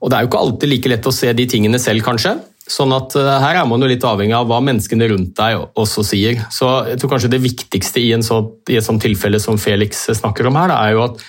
[0.00, 2.36] Og det er jo ikke alltid like lett å se de tingene selv, kanskje.
[2.70, 6.04] Sånn at eh, her er man jo litt avhengig av hva menneskene rundt deg også
[6.06, 6.44] sier.
[6.52, 10.48] Så jeg tror kanskje det viktigste i, så, i et sånt tilfelle som Felix snakker
[10.50, 11.24] om her, er jo at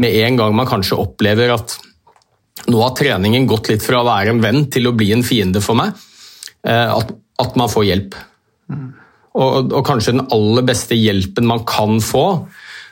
[0.00, 1.78] med en gang man kanskje opplever at
[2.70, 5.62] nå har treningen gått litt fra å være en venn til å bli en fiende
[5.64, 5.92] for meg,
[6.66, 8.16] at, at man får hjelp.
[8.72, 8.86] Mm.
[9.36, 12.26] Og, og, kanskje den aller beste hjelpen man kan få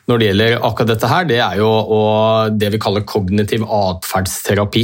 [0.04, 2.00] når det gjelder akkurat dette her, det er jo å,
[2.52, 4.82] det vi kaller kognitiv atferdsterapi.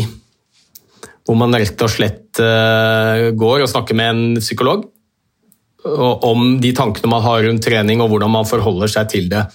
[1.28, 4.88] Hvor man rett og slett uh, går og snakker med en psykolog
[5.80, 9.46] om de tankene man har rundt trening og hvordan man forholder seg til det.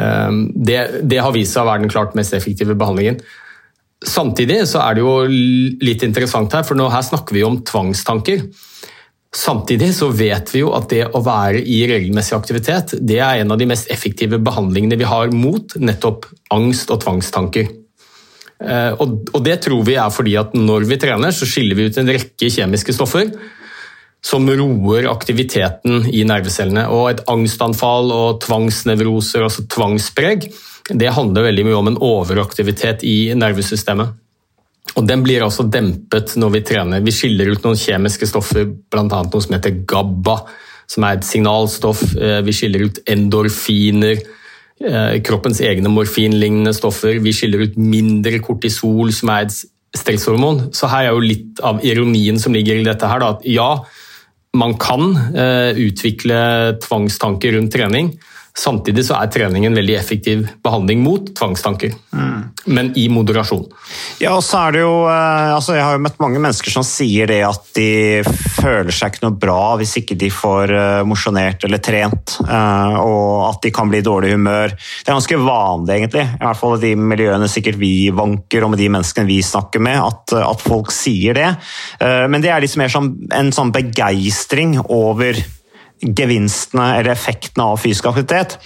[0.00, 3.18] Um, det, det har vist seg å være den klart mest effektive behandlingen.
[4.04, 5.14] Samtidig så er det jo
[5.82, 8.44] litt interessant her, for nå her snakker vi om tvangstanker.
[9.34, 13.52] Samtidig så vet vi jo at det å være i regelmessig aktivitet det er en
[13.52, 17.68] av de mest effektive behandlingene vi har mot nettopp angst og tvangstanker.
[18.58, 22.00] Eh, og det tror vi er fordi at når vi trener, så skiller vi ut
[22.00, 23.28] en rekke kjemiske stoffer
[24.24, 26.88] som roer aktiviteten i nervecellene.
[26.90, 30.48] Og et angstanfall og tvangsnevroser, altså tvangspreg,
[30.88, 34.16] det handler veldig mye om en overaktivitet i nervesystemet.
[34.96, 37.04] Og Den blir altså dempet når vi trener.
[37.04, 39.04] Vi skiller ut noen kjemiske stoffer, bl.a.
[39.06, 40.36] noe som heter GABA,
[40.88, 42.02] som er et signalstoff.
[42.16, 44.22] Eh, vi skiller ut endorfiner,
[44.80, 47.20] eh, kroppens egne morfinlignende stoffer.
[47.22, 49.58] Vi skiller ut mindre kortisol, som er et
[49.96, 50.68] stresshormon.
[50.74, 53.24] Så her er jo litt av ironien som ligger i dette her.
[53.24, 53.70] At ja,
[54.56, 58.14] man kan eh, utvikle tvangstanker rundt trening,
[58.58, 62.38] Samtidig så er trening en veldig effektiv behandling mot tvangstanker, mm.
[62.74, 63.62] men i moderasjon.
[64.18, 66.86] Ja, og så er det jo, eh, altså Jeg har jo møtt mange mennesker som
[66.86, 71.62] sier det at de føler seg ikke noe bra hvis ikke de får uh, mosjonert
[71.68, 74.74] eller trent, uh, og at de kan bli i dårlig humør.
[74.74, 78.74] Det er ganske vanlig, egentlig, i hvert fall i de miljøene sikkert vi vanker, og
[78.74, 81.52] med de menneskene vi snakker med, at, at folk sier det.
[82.00, 85.38] Men det er litt mer som en sånn begeistring over
[86.00, 88.58] gevinstene eller effektene av fysisk aktivitet.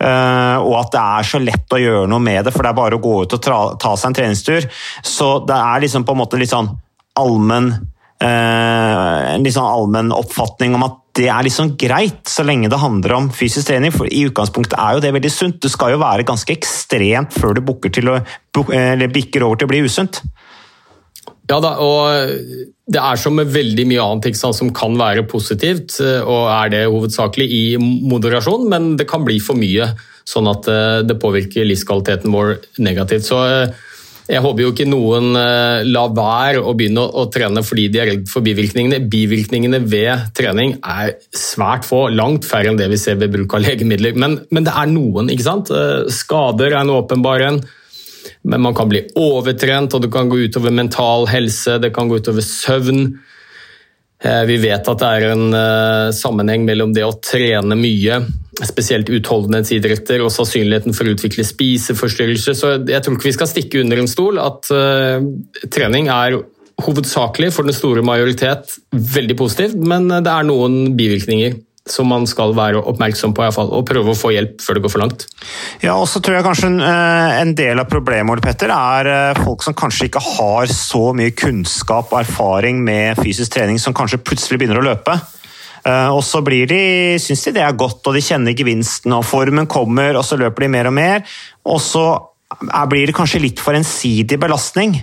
[0.00, 2.80] Eh, og at det er så lett å gjøre noe med det, for det er
[2.80, 4.68] bare å gå ut og ta seg en treningstur.
[5.02, 6.70] Så det er liksom på en måte litt sånn
[7.18, 7.72] allmenn
[8.22, 12.78] eh, en litt sånn allmenn oppfatning om at det er liksom greit, så lenge det
[12.78, 13.90] handler om fysisk trening.
[13.94, 15.58] For i utgangspunktet er jo det veldig sunt.
[15.64, 18.06] Det skal jo være ganske ekstremt før du bikker
[19.42, 20.22] over til å bli usunt.
[21.48, 25.98] Ja da, og det er som med veldig mye annet sant, som kan være positivt,
[26.04, 29.90] eh, og er det hovedsakelig i moderasjon, men det kan bli for mye,
[30.28, 33.28] sånn at eh, det påvirker livskvaliteten vår negativt.
[33.28, 33.84] Så eh,
[34.28, 35.30] jeg håper jo ikke noen
[35.88, 38.98] lar være å begynne å trene fordi de er redd for bivirkningene.
[39.08, 43.64] Bivirkningene ved trening er svært få, langt færre enn det vi ser ved bruk av
[43.64, 44.20] legemidler.
[44.20, 45.72] Men, men det er noen, ikke sant.
[46.12, 47.62] Skader er en åpenbar en.
[48.42, 52.20] Men man kan bli overtrent, og det kan gå utover mental helse, det kan gå
[52.20, 53.18] utover søvn.
[54.24, 58.20] Eh, Vi vet at det er en eh, sammenheng mellom det å trene mye,
[58.66, 62.58] spesielt utholdenhetsidretter, og sannsynligheten for å utvikle spiseforstyrrelser.
[62.58, 65.22] Så jeg tror ikke vi skal stikke under en stol at eh,
[65.70, 66.40] trening er
[66.78, 71.56] hovedsakelig for den store majoritet veldig positivt, men det er noen bivirkninger
[71.92, 74.84] som man skal være oppmerksom på, i fall, og prøve å få hjelp før det
[74.84, 75.26] går for langt.
[75.82, 79.62] Ja, og så tror jeg kanskje en, eh, del av problemet Petter, er eh, folk
[79.62, 84.58] som kanskje ikke har så mye kunnskap og erfaring med fysisk trening, som kanskje plutselig
[84.58, 85.18] begynner å løpe.
[85.84, 89.24] Eh, Og så blir de, syns de det er godt, og de kjenner gevinsten, og
[89.24, 91.22] formen kommer, og så løper de mer og mer.
[91.64, 92.04] Og så
[92.88, 94.94] blir det kanskje litt for ensidig belastning.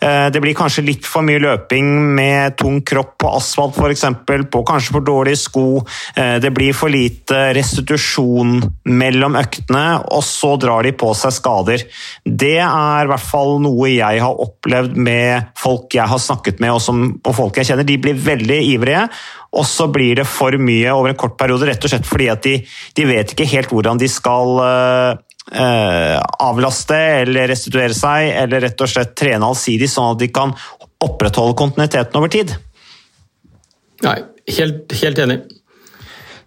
[0.00, 4.04] Eh, Det blir kanskje litt for mye løping med tung kropp på asfalt f.eks.,
[4.50, 5.86] på kanskje for dårlige sko.
[6.14, 11.86] Eh, Det blir for lite restitusjon mellom øktene, og så drar de på seg skader.
[12.24, 16.70] Det er i hvert fall noe jeg har opplevd med folk jeg har snakket med
[16.72, 17.84] og, som, og folk jeg kjenner.
[17.84, 19.08] De blir veldig ivrige.
[19.52, 22.42] Og så blir det for mye over en kort periode, rett og slett fordi at
[22.44, 22.60] de,
[22.94, 25.18] de vet ikke helt hvordan de skal eh,
[25.50, 30.54] avlaste eller restituere seg, eller rett og slett trene allsidig, sånn at de kan
[31.02, 32.52] opprettholde kontinuiteten over tid.
[34.04, 34.20] Nei,
[34.56, 35.40] helt, helt enig.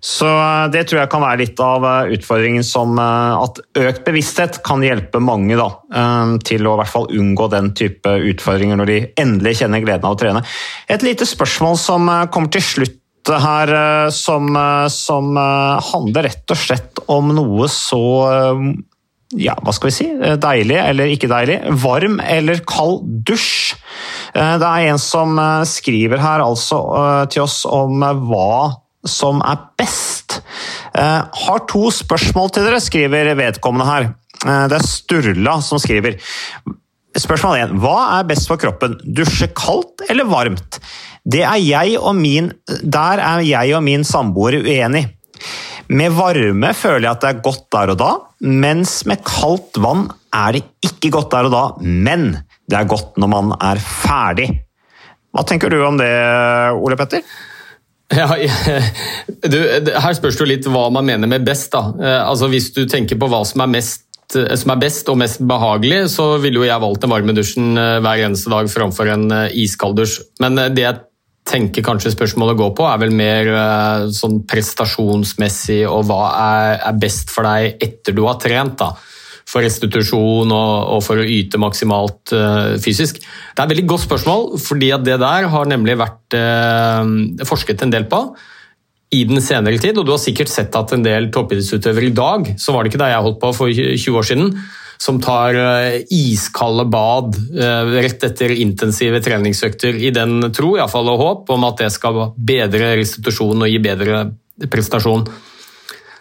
[0.04, 4.01] Så eh, det tror jeg kan være litt av eh, utfordringen som eh, at økt
[4.04, 8.82] bevissthet kan hjelpe mange da, eh, til å i hvert fall unngå den type utfordringer
[8.82, 10.43] når de endelig kjenner gleden av å trene.
[10.91, 16.28] Et lite spørsmål som eh, kommer til slutt her, eh, som, eh, som eh, handler
[16.28, 18.66] rett og slett om noe så eh,
[19.40, 23.76] ja, hva skal vi si, eh, deilig eller ikke deilig, varm eller kald dusj.
[24.36, 26.80] Eh, Det er en som eh, skriver her altså
[27.30, 30.38] til oss om hva som er best.
[30.96, 34.06] Har to spørsmål til dere, skriver vedkommende her.
[34.70, 36.16] Det er Sturla som skriver.
[37.20, 37.74] Spørsmål 1.
[37.84, 38.96] Hva er best for kroppen?
[39.04, 40.80] Dusje kaldt eller varmt?
[41.28, 42.54] Det er jeg og min,
[42.84, 45.04] der er jeg og min samboer uenig.
[45.94, 48.12] Med varme føler jeg at det er godt der og da,
[48.44, 52.30] mens med kaldt vann er det ikke godt der og da, men
[52.70, 54.48] det er godt når man er ferdig.
[55.34, 56.14] Hva tenker du om det,
[56.78, 57.26] Ole Petter?
[58.14, 58.28] Ja,
[59.54, 59.60] du,
[59.90, 61.72] her spørs det jo litt hva man mener med best.
[61.74, 61.88] da.
[61.98, 64.06] Eh, Altså Hvis du tenker på hva som er, mest,
[64.38, 67.74] eh, som er best og mest behagelig, så ville jo jeg valgt den varme dusjen
[67.80, 70.22] eh, hver eneste dag framfor en iskald dusj.
[70.44, 71.02] Men det jeg
[71.48, 77.34] tenker kanskje spørsmålet går på, er vel mer eh, sånn prestasjonsmessig og hva er, best
[77.34, 78.78] for deg etter du har trent.
[78.80, 78.94] da
[79.44, 83.20] for restitusjon og, for å yte maksimalt eh, fysisk?
[83.20, 87.91] Det er et veldig godt spørsmål, fordi det der har nemlig vært eh, forsket en
[87.94, 88.24] del på
[89.14, 92.48] i den senere tid, og du har sikkert sett at en del toppidrettsutøvere i dag,
[92.58, 94.56] så var det ikke da jeg holdt på for 20 år siden,
[95.04, 101.10] som tar eh, iskalde bad eh, rett etter intensive treningsøkter i den tro i fall,
[101.12, 104.24] og håp om at det skal bedre restitusjon og gi bedre
[104.72, 105.26] prestasjon.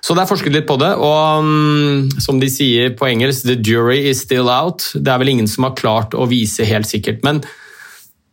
[0.02, 3.54] Så det er forsket litt på det, og mm, som de sier på engelsk, the
[3.54, 4.88] jury is still out.
[4.98, 7.22] Det er vel ingen som har klart å vise helt sikkert.
[7.22, 7.38] Men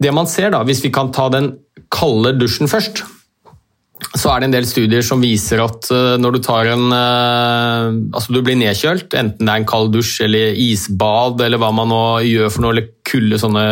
[0.02, 1.52] det man ser da, hvis vi kan ta den
[1.94, 3.04] kalde dusjen først,
[4.00, 7.88] så er det en del studier som viser at eh, når du tar en eh,
[8.16, 11.92] Altså du blir nedkjølt, enten det er en kald dusj eller isbad eller hva man
[11.92, 13.64] nå gjør for noe, eller kulde, sånne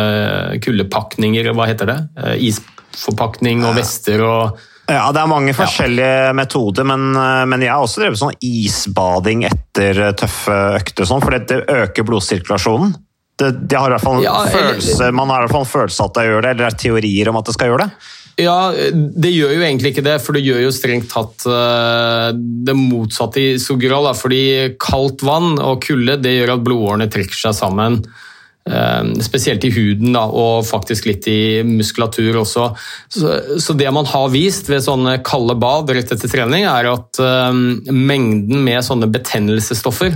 [0.64, 1.98] kuldepakninger, hva heter det?
[2.20, 7.82] Eh, Isforpakning og vester og Ja, det er mange forskjellige metoder, men, men jeg har
[7.84, 12.94] også drevet sånn isbading etter tøffe økter, og sånn, for det, øker blodsirkulasjonen.
[13.38, 13.92] Det, det har
[14.24, 16.70] Ja, følelse, man har i hvert fall en følelse at det gjør det, eller det
[16.72, 18.08] er teorier om at det skal gjøre det.
[18.38, 22.76] Ja, det gjør jo egentlig ikke det, for det gjør jo strengt tatt eh, det
[22.78, 24.06] motsatte i stor grad.
[24.14, 24.42] Fordi
[24.78, 27.98] kaldt vann og kulde det gjør at blodårene trekker seg sammen.
[28.70, 32.70] eh, Spesielt i huden da, og faktisk litt i muskulatur også.
[33.10, 37.18] Så, så det man har vist ved sånne kalde bad rett etter trening, er at
[37.18, 40.14] eh, mengden med sånne betennelsesstoffer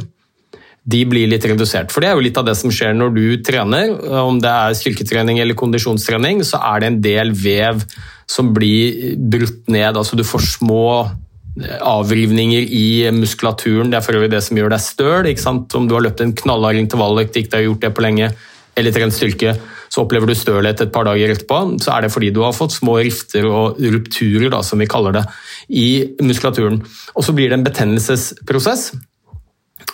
[0.82, 1.92] de blir litt redusert.
[1.94, 3.92] For det er jo litt av det som skjer når du trener.
[4.22, 7.84] Om det er styrketrening eller kondisjonstrening, så er det en del vev
[8.30, 9.98] som blir brutt ned.
[9.98, 13.92] Altså du får små eh, avrivninger i muskulaturen.
[13.92, 15.30] Det er for øvrig det som gjør deg støl.
[15.52, 18.32] Om du har løpt en knallhard intervalløkt, ikke har gjort det på lenge,
[18.74, 19.54] eller trent styrke,
[19.92, 22.72] så opplever du stølhet et par dager etterpå, så er det fordi du har fått
[22.72, 25.24] små rifter og rupturer, da, som vi kaller det,
[25.68, 25.88] i
[26.24, 26.80] muskulaturen.
[27.12, 28.88] Og så blir det en betennelsesprosess.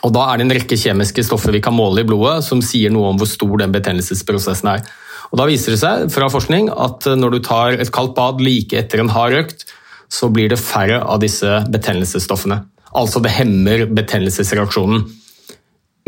[0.07, 2.93] Og Da er det en rekke kjemiske stoffer vi kan måle i blodet som sier
[2.95, 4.87] noe om hvor stor den betennelsesprosessen er.
[5.33, 8.79] Og Da viser det seg fra forskning at når du tar et kaldt bad like
[8.79, 9.67] etter en hard økt,
[10.09, 12.63] så blir det færre av disse betennelsesstoffene.
[12.97, 15.05] Altså det hemmer betennelsesreaksjonen.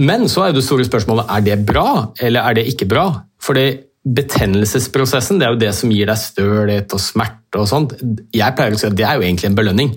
[0.01, 3.05] Men så er det store spørsmålet er det bra eller er det ikke bra.
[3.41, 3.59] For
[4.01, 7.93] betennelsesprosessen, det er jo det som gir deg stølhet og smerte og sånt.
[8.33, 9.93] Jeg pleier å si at det er jo egentlig en belønning.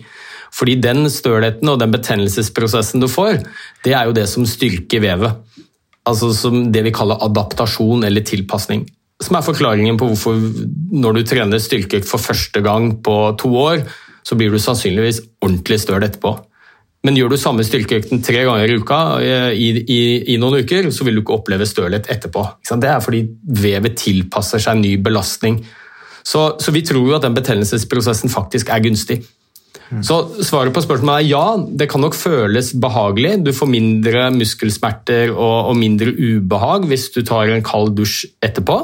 [0.53, 3.41] Fordi den stølheten og den betennelsesprosessen du får,
[3.85, 5.41] det er jo det som styrker vevet.
[6.09, 8.85] Altså som det vi kaller adaptasjon eller tilpasning.
[9.23, 10.39] Som er forklaringen på hvorfor
[10.93, 13.85] når du trener styrkeøkt for første gang på to år,
[14.23, 16.35] så blir du sannsynligvis ordentlig støl etterpå.
[17.03, 20.01] Men gjør du samme styrkeøkten tre ganger i uka eh, i, i,
[20.33, 22.45] i, noen uker, så vil du ikke oppleve stølhet etterpå.
[22.79, 23.25] Det er fordi
[23.59, 25.59] vevet tilpasser seg ny belastning.
[26.23, 29.19] Så, så vi tror jo at den betennelsesprosessen faktisk er gunstig.
[30.05, 31.45] Så svaret på spørsmålet er ja,
[31.81, 33.35] det kan nok føles behagelig.
[33.45, 38.79] Du får mindre muskelsmerter og, og mindre ubehag hvis du tar en kald dusj etterpå.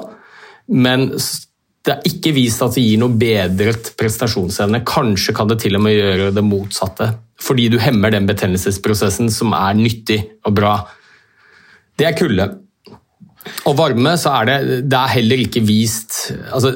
[0.69, 4.83] Men det er ikke vist at det gir noe bedret prestasjonsevne.
[4.87, 9.53] Kanskje kan det til og med gjøre det motsatte fordi du hemmer den betennelsesprosessen som
[9.55, 10.73] er nyttig og bra.
[11.95, 12.49] Det er kulde.
[13.63, 14.57] Og varme, så er det,
[14.91, 16.17] det er heller ikke vist
[16.51, 16.73] altså,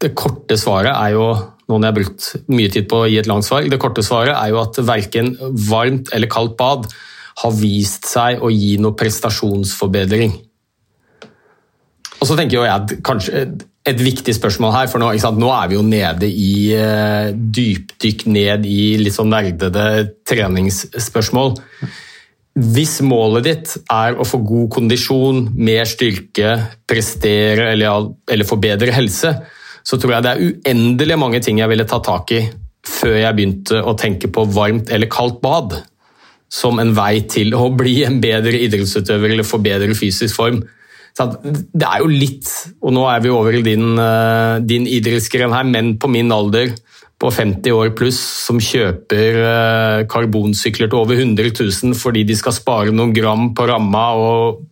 [0.00, 1.24] Det korte svaret er jo
[1.68, 4.36] når jeg har brukt mye tid på å gi et langt svar, det korte svaret
[4.36, 5.34] er jo at verken
[5.68, 6.88] varmt eller kaldt bad
[7.40, 10.34] har vist seg å gi noe prestasjonsforbedring.
[12.20, 13.46] Og så tenker jeg kanskje
[13.84, 18.64] et viktig spørsmål her, for nå, nå er vi jo nede i uh, dypdykk ned
[18.68, 19.84] i litt sånn nerdede
[20.24, 21.58] treningsspørsmål.
[22.54, 26.54] Hvis målet ditt er å få god kondisjon, mer styrke,
[26.88, 29.34] prestere eller, eller få bedre helse,
[29.84, 32.44] så tror jeg det er uendelig mange ting jeg ville tatt tak i
[32.84, 35.76] før jeg begynte å tenke på varmt eller kaldt bad
[36.52, 40.60] som en vei til å bli en bedre idrettsutøver eller få bedre fysisk form.
[41.14, 42.50] Det er jo litt,
[42.82, 46.74] og nå er vi over i din, eh, din idrettsgren her, men på min alder
[47.22, 52.56] på 50 år pluss som kjøper eh, karbonsykler til over 100 000 fordi de skal
[52.56, 54.64] spare noen gram på ramma og,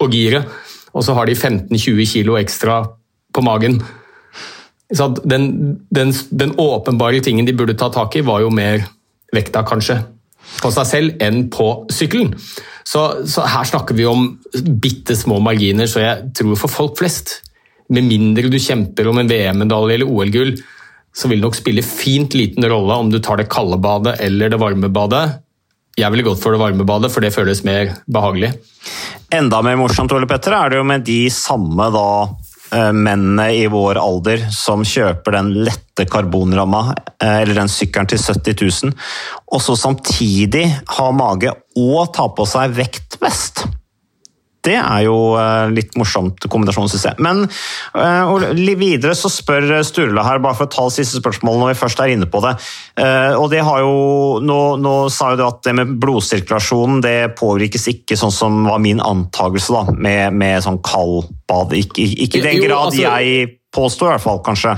[0.00, 0.50] og giret,
[0.94, 2.82] og så har de 15-20 kilo ekstra
[3.34, 3.80] på magen.
[4.94, 5.48] Den,
[5.90, 8.84] den, den, åpenbare tingen de burde ta tak i, var jo mer
[9.34, 9.98] vekta, kanskje,
[10.60, 12.34] på seg selv enn på sykkelen.
[12.84, 14.28] Så, så, her snakker vi om
[14.80, 17.40] bitte små marginer, så jeg tror for folk flest,
[17.92, 20.54] med mindre du kjemper om en VM-medalje eller OL-gull,
[21.14, 24.50] så vil det nok spille fint liten rolle om du tar det kalde badet eller
[24.50, 25.24] det varme badet.
[25.94, 28.50] Jeg ville gått for det varme badet, for det føles mer behagelig.
[29.34, 32.08] Enda mer morsomt Ole Petter, er det jo med de samme da
[32.94, 38.58] mennene i vår alder som kjøper den lette karbonramma, eh, eller den sykkelen til 70
[38.90, 38.94] 000,
[39.54, 40.66] og så samtidig
[40.98, 43.66] ha mage og ta på seg vektvest.
[44.64, 47.20] Det er jo eh, litt morsomt kombinasjon, syns jeg.
[47.24, 47.44] Men
[47.96, 51.80] uh, videre så spør Sturla her, bare for å ta det siste spørsmålet når vi
[51.82, 52.54] først er inne på det.
[53.38, 53.94] Og det har jo,
[54.42, 58.80] nå, nå, sa jo du at det med blodsirkulasjonen det påvirkes ikke sånn som var
[58.82, 61.74] min antakelse, da, med, med sånn kaldbad.
[61.78, 64.76] Ikke, ikke i den grad jo, altså, jeg påstår, i hvert fall, kanskje.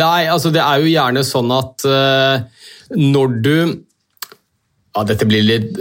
[0.00, 3.56] Nei, altså det er jo gjerne sånn at uh, når du
[4.94, 5.78] ja, Dette blir litt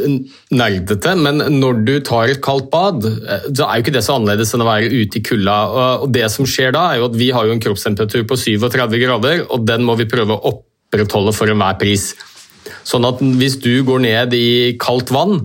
[0.49, 4.17] nerdete, men når du tar et kaldt bad, eh, så er jo ikke det så
[4.17, 5.57] annerledes enn å være ute i kulda.
[6.03, 8.97] Og det som skjer da, er jo at vi har jo en kroppstemperatur på 37
[9.03, 12.11] grader, og den må vi prøve å opprettholde for enhver pris.
[12.87, 14.49] Sånn at hvis du går ned i
[14.81, 15.43] kaldt vann,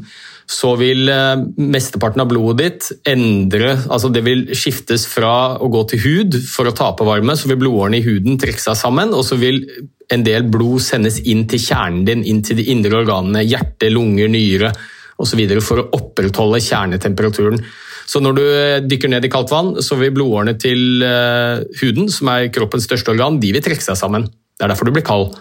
[0.49, 5.83] så vil eh, mesteparten av blodet ditt endre altså Det vil skiftes fra å gå
[5.91, 9.27] til hud for å tape varme, så vil blodårene i huden trekke seg sammen, og
[9.29, 9.61] så vil
[10.09, 14.31] en del blod sendes inn til kjernen din, inn til de indre organene, hjerte, lunger,
[14.33, 14.73] nyre
[15.21, 15.43] osv.
[15.61, 17.61] for å opprettholde kjernetemperaturen.
[18.09, 22.09] Så når du eh, dykker ned i kaldt vann, så vil blodårene til uh, huden,
[22.09, 24.25] som er kroppens største organ, de vil trekke seg sammen.
[24.57, 25.37] Det er derfor du blir kald.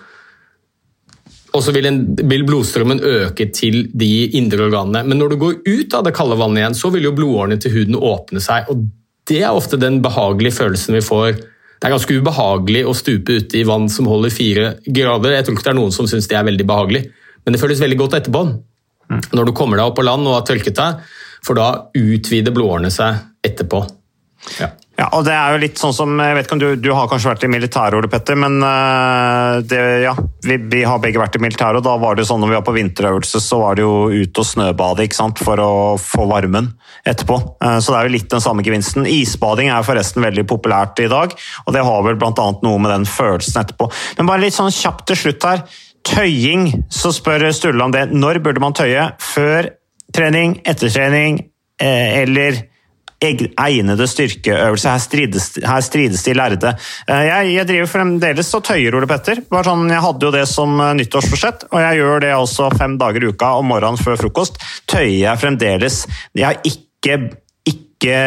[1.58, 1.90] Og så vil,
[2.30, 5.02] vil, blodstrømmen øke til de indre organene.
[5.08, 7.74] Men når du går ut av det kalde vannet igjen, så vil jo blodårene til
[7.74, 8.70] huden åpne seg.
[8.70, 8.86] og
[9.28, 11.40] Det er ofte den behagelige følelsen vi får
[11.78, 15.36] det er ganske ubehagelig å stupe ute i vann som holder fire grader.
[15.36, 17.04] Jeg tror ikke det er noen som syns det er veldig behagelig,
[17.46, 18.42] men det føles veldig godt etterpå.
[19.38, 21.06] Når du kommer deg opp på land og har tørket deg,
[21.46, 23.84] for da utvider blodårene seg etterpå.
[24.58, 24.72] Ja.
[24.98, 27.10] Ja, og det er jo litt sånn som, jeg vet ikke om Du, du har
[27.10, 31.38] kanskje vært i militæret, Ole Petter, men uh, det, ja, vi, vi, har begge vært
[31.38, 31.78] i militæret.
[31.78, 34.42] og Da var det sånn når vi var på vinterøvelse, så var det jo ut
[34.42, 35.72] og snøbade ikke sant, for å
[36.02, 36.72] få varmen
[37.06, 37.38] etterpå.
[37.62, 39.06] Uh, så det er jo litt den samme gevinsten.
[39.06, 42.48] Isbading er forresten veldig populært i dag, og det har vel bl.a.
[42.66, 43.92] noe med den følelsen etterpå.
[44.18, 45.62] Men bare litt sånn kjapt til slutt her.
[46.08, 48.08] Tøying, så spør Sturle om det.
[48.18, 49.12] Når burde man tøye?
[49.22, 49.70] Før
[50.16, 51.38] trening, etter trening
[51.84, 52.64] eh, eller
[53.24, 54.94] egnede styrkeøvelser.
[54.94, 56.76] Her strides, her strides de lærde.
[57.08, 59.42] Eh, jeg, jeg, driver fremdeles og tøyer, Ole Petter.
[59.48, 63.26] Sånn, jeg hadde jo det som eh, nyttårsforsett, og jeg gjør det også fem dager
[63.26, 64.62] i uka om morgenen før frokost.
[64.90, 66.06] Tøyer jeg fremdeles.
[66.38, 67.20] Jeg har ikke,
[67.68, 68.20] ikke ikke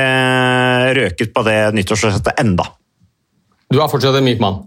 [0.99, 2.66] røket på det nyttårsforsettet enda.
[3.70, 4.66] Du er fortsatt en myk mann.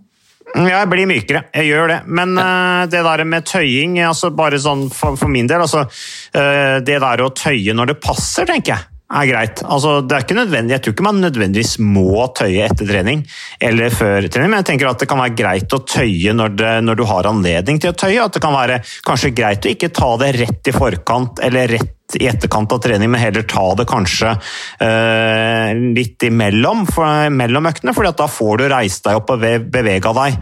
[0.53, 1.43] Ja, jeg blir mykere.
[1.55, 1.99] Jeg gjør det.
[2.07, 6.77] Men uh, det der med tøying, altså bare sånn for, for min del altså, uh,
[6.85, 9.63] Det der å tøye når det passer, tenker jeg, er greit.
[9.63, 13.23] Altså, det er ikke nødvendig, jeg tror ikke man nødvendigvis må tøye etter trening
[13.63, 16.73] eller før trening, men jeg tenker at det kan være greit å tøye når, det,
[16.87, 18.21] når du har anledning til å tøye.
[18.23, 22.17] At det kan være kanskje greit å ikke ta det rett i forkant eller rett
[22.19, 24.35] i etterkant av trening, men heller ta det kanskje
[24.83, 30.13] eh, litt imellom for, mellom øktene, for da får du reist deg opp og bevega
[30.19, 30.37] deg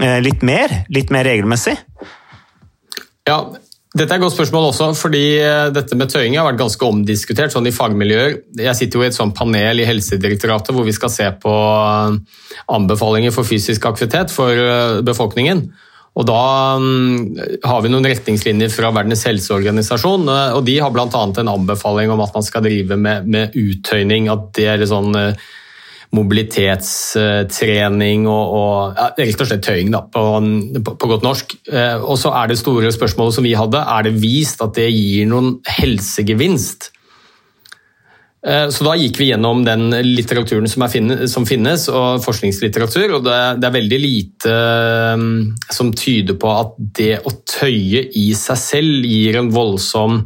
[0.00, 1.76] eh, litt mer, litt mer regelmessig.
[3.28, 3.42] Ja,
[3.92, 7.52] dette er et godt spørsmål også, fordi eh, dette med tøying har vært ganske omdiskutert
[7.52, 8.38] sånn i fagmiljøer.
[8.64, 11.52] Jeg sitter jo i et sånt panel i Helsedirektoratet hvor vi skal se på
[12.72, 15.66] anbefalinger for fysisk aktivitet for befolkningen.
[16.12, 16.40] Og Da
[16.76, 20.28] um, har vi noen retningslinjer fra Verdens helseorganisasjon.
[20.28, 21.08] Eh, og De har bl.a.
[21.12, 24.28] en anbefaling om at man skal drive med, med uttøyning.
[24.32, 25.12] At det er sånn
[26.12, 30.20] mobilitetstrening og, og ja, rett og slett tøying, da, på,
[30.92, 31.56] på, godt norsk.
[31.72, 34.90] Uh, og så er det store spørsmålet som vi hadde, er det vist at det
[34.92, 35.48] gir noen
[35.80, 36.80] helsegevinst?
[38.42, 43.18] Eh, så Da gikk vi gjennom den litteraturen som, finnes, som finnes, og forskningslitteratur.
[43.18, 44.54] og det, det, er veldig lite
[45.14, 50.24] um, som tyder på at det å tøye i seg selv gir en voldsom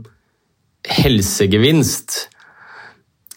[0.87, 2.23] helsegevinst.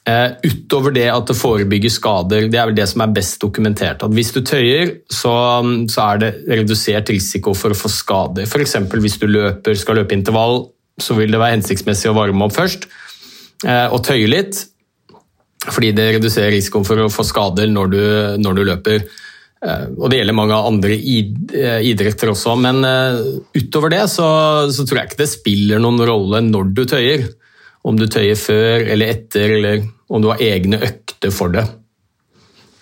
[0.09, 2.47] Uh, utover det at det forebygger skader.
[2.49, 4.01] Det er vel det som er best dokumentert.
[4.05, 5.35] At hvis du tøyer, så,
[5.91, 8.47] så er det redusert risiko for å få skader.
[8.47, 8.77] F.eks.
[8.95, 10.63] hvis du løper, skal løpe intervall,
[10.99, 12.89] så vil det være hensiktsmessig å varme opp først
[13.67, 14.63] uh, og tøye litt.
[15.69, 18.03] Fordi det reduserer risikoen for å få skader når du,
[18.41, 19.09] når du løper.
[19.59, 23.19] Eh, og Det gjelder mange andre eh, idretter også, men eh,
[23.59, 24.29] utover det så,
[24.71, 27.27] så, tror jeg ikke det spiller noen rolle når du tøyer.
[27.87, 31.67] Om du tøyer før eller etter, eller om du har egne økter for det.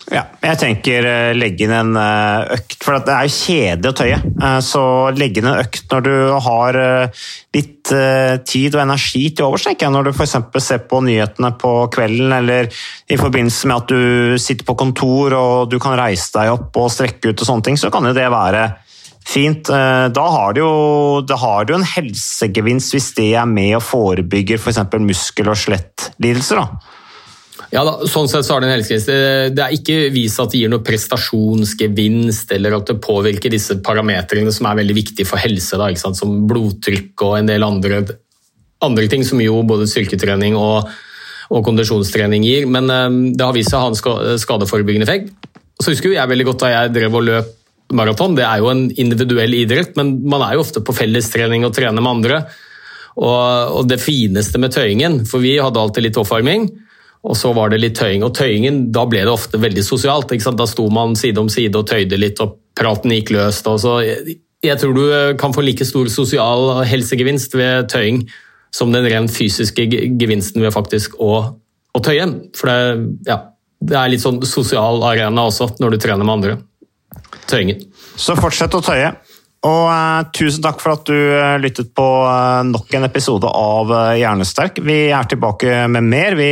[0.07, 3.97] Ja, jeg tenker eh, legge inn en eh, økt, for det er jo kjedelig å
[3.99, 4.19] tøye.
[4.39, 6.13] Eh, så legge inn en økt når du
[6.45, 6.79] har
[7.57, 7.91] litt
[8.47, 9.67] tid og energi til overs.
[9.67, 10.37] Når du f.eks.
[10.63, 12.71] ser på nyhetene på kvelden, eller
[13.07, 16.91] i forbindelse med at du sitter på kontor og du kan reise deg opp og
[16.91, 18.65] strekke ut og sånne ting, så kan jo det være
[19.27, 19.67] fint.
[19.67, 20.73] Da har du jo,
[21.43, 24.83] har du en helsegevinst hvis det er med og forebygger f.eks.
[24.91, 26.63] For muskel- og skjelettlidelser.
[27.73, 29.09] Ja, da, sånn sett så har Det en helsegevinst.
[29.55, 34.53] Det er ikke vist at det gir noe prestasjonsgevinst eller at det påvirker disse parametrene
[34.55, 38.01] som er veldig viktige for helse, da, som blodtrykk og en del andre,
[38.85, 40.87] andre ting som jo både styrketrening og,
[41.51, 42.69] og kondisjonstrening gir.
[42.71, 45.35] Men um, det har vist seg å ha en skadeforebyggende effekt.
[45.77, 47.53] Så husker jeg veldig godt da jeg drev og løp
[47.97, 48.35] maraton.
[48.35, 51.99] Det er jo en individuell idrett, men man er jo ofte på fellestrening og trener
[51.99, 52.41] med andre.
[53.17, 56.69] Og, og det fineste med tøyingen, for vi hadde alltid litt oppvarming
[57.25, 58.23] og så var det litt tøying.
[58.25, 60.31] Og tøyingen, da ble det ofte veldig sosialt.
[60.31, 63.67] Da sto man side om side og tøyde litt, og praten gikk løst.
[63.81, 63.97] Så
[64.65, 68.23] jeg tror du eh, kan få like stor sosial helsegevinst ved tøying
[68.75, 69.87] som den rent fysiske
[70.19, 71.33] gevinsten ved faktisk å,
[71.93, 72.27] å tøye.
[72.57, 73.41] For det, ja,
[73.79, 76.57] det, er litt sånn sosial arena også, når du trener med andre.
[77.49, 77.87] Tøyingen.
[78.19, 79.13] Så fortsett å tøye.
[79.65, 83.91] Og uh, tusen takk for at du uh, lyttet på uh, nok en episode av
[84.19, 84.81] Hjernesterk.
[84.85, 86.51] Vi er tilbake med mer, vi,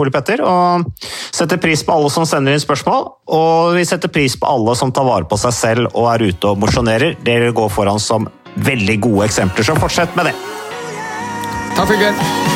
[0.00, 0.40] Ole Petter.
[0.46, 3.08] Og setter pris på alle som sender inn spørsmål.
[3.36, 6.52] Og vi setter pris på alle som tar vare på seg selv og er ute
[6.52, 7.18] og mosjonerer.
[7.26, 10.36] Dere går foran som veldig gode eksempler, så fortsett med det.
[11.76, 12.55] Takk for i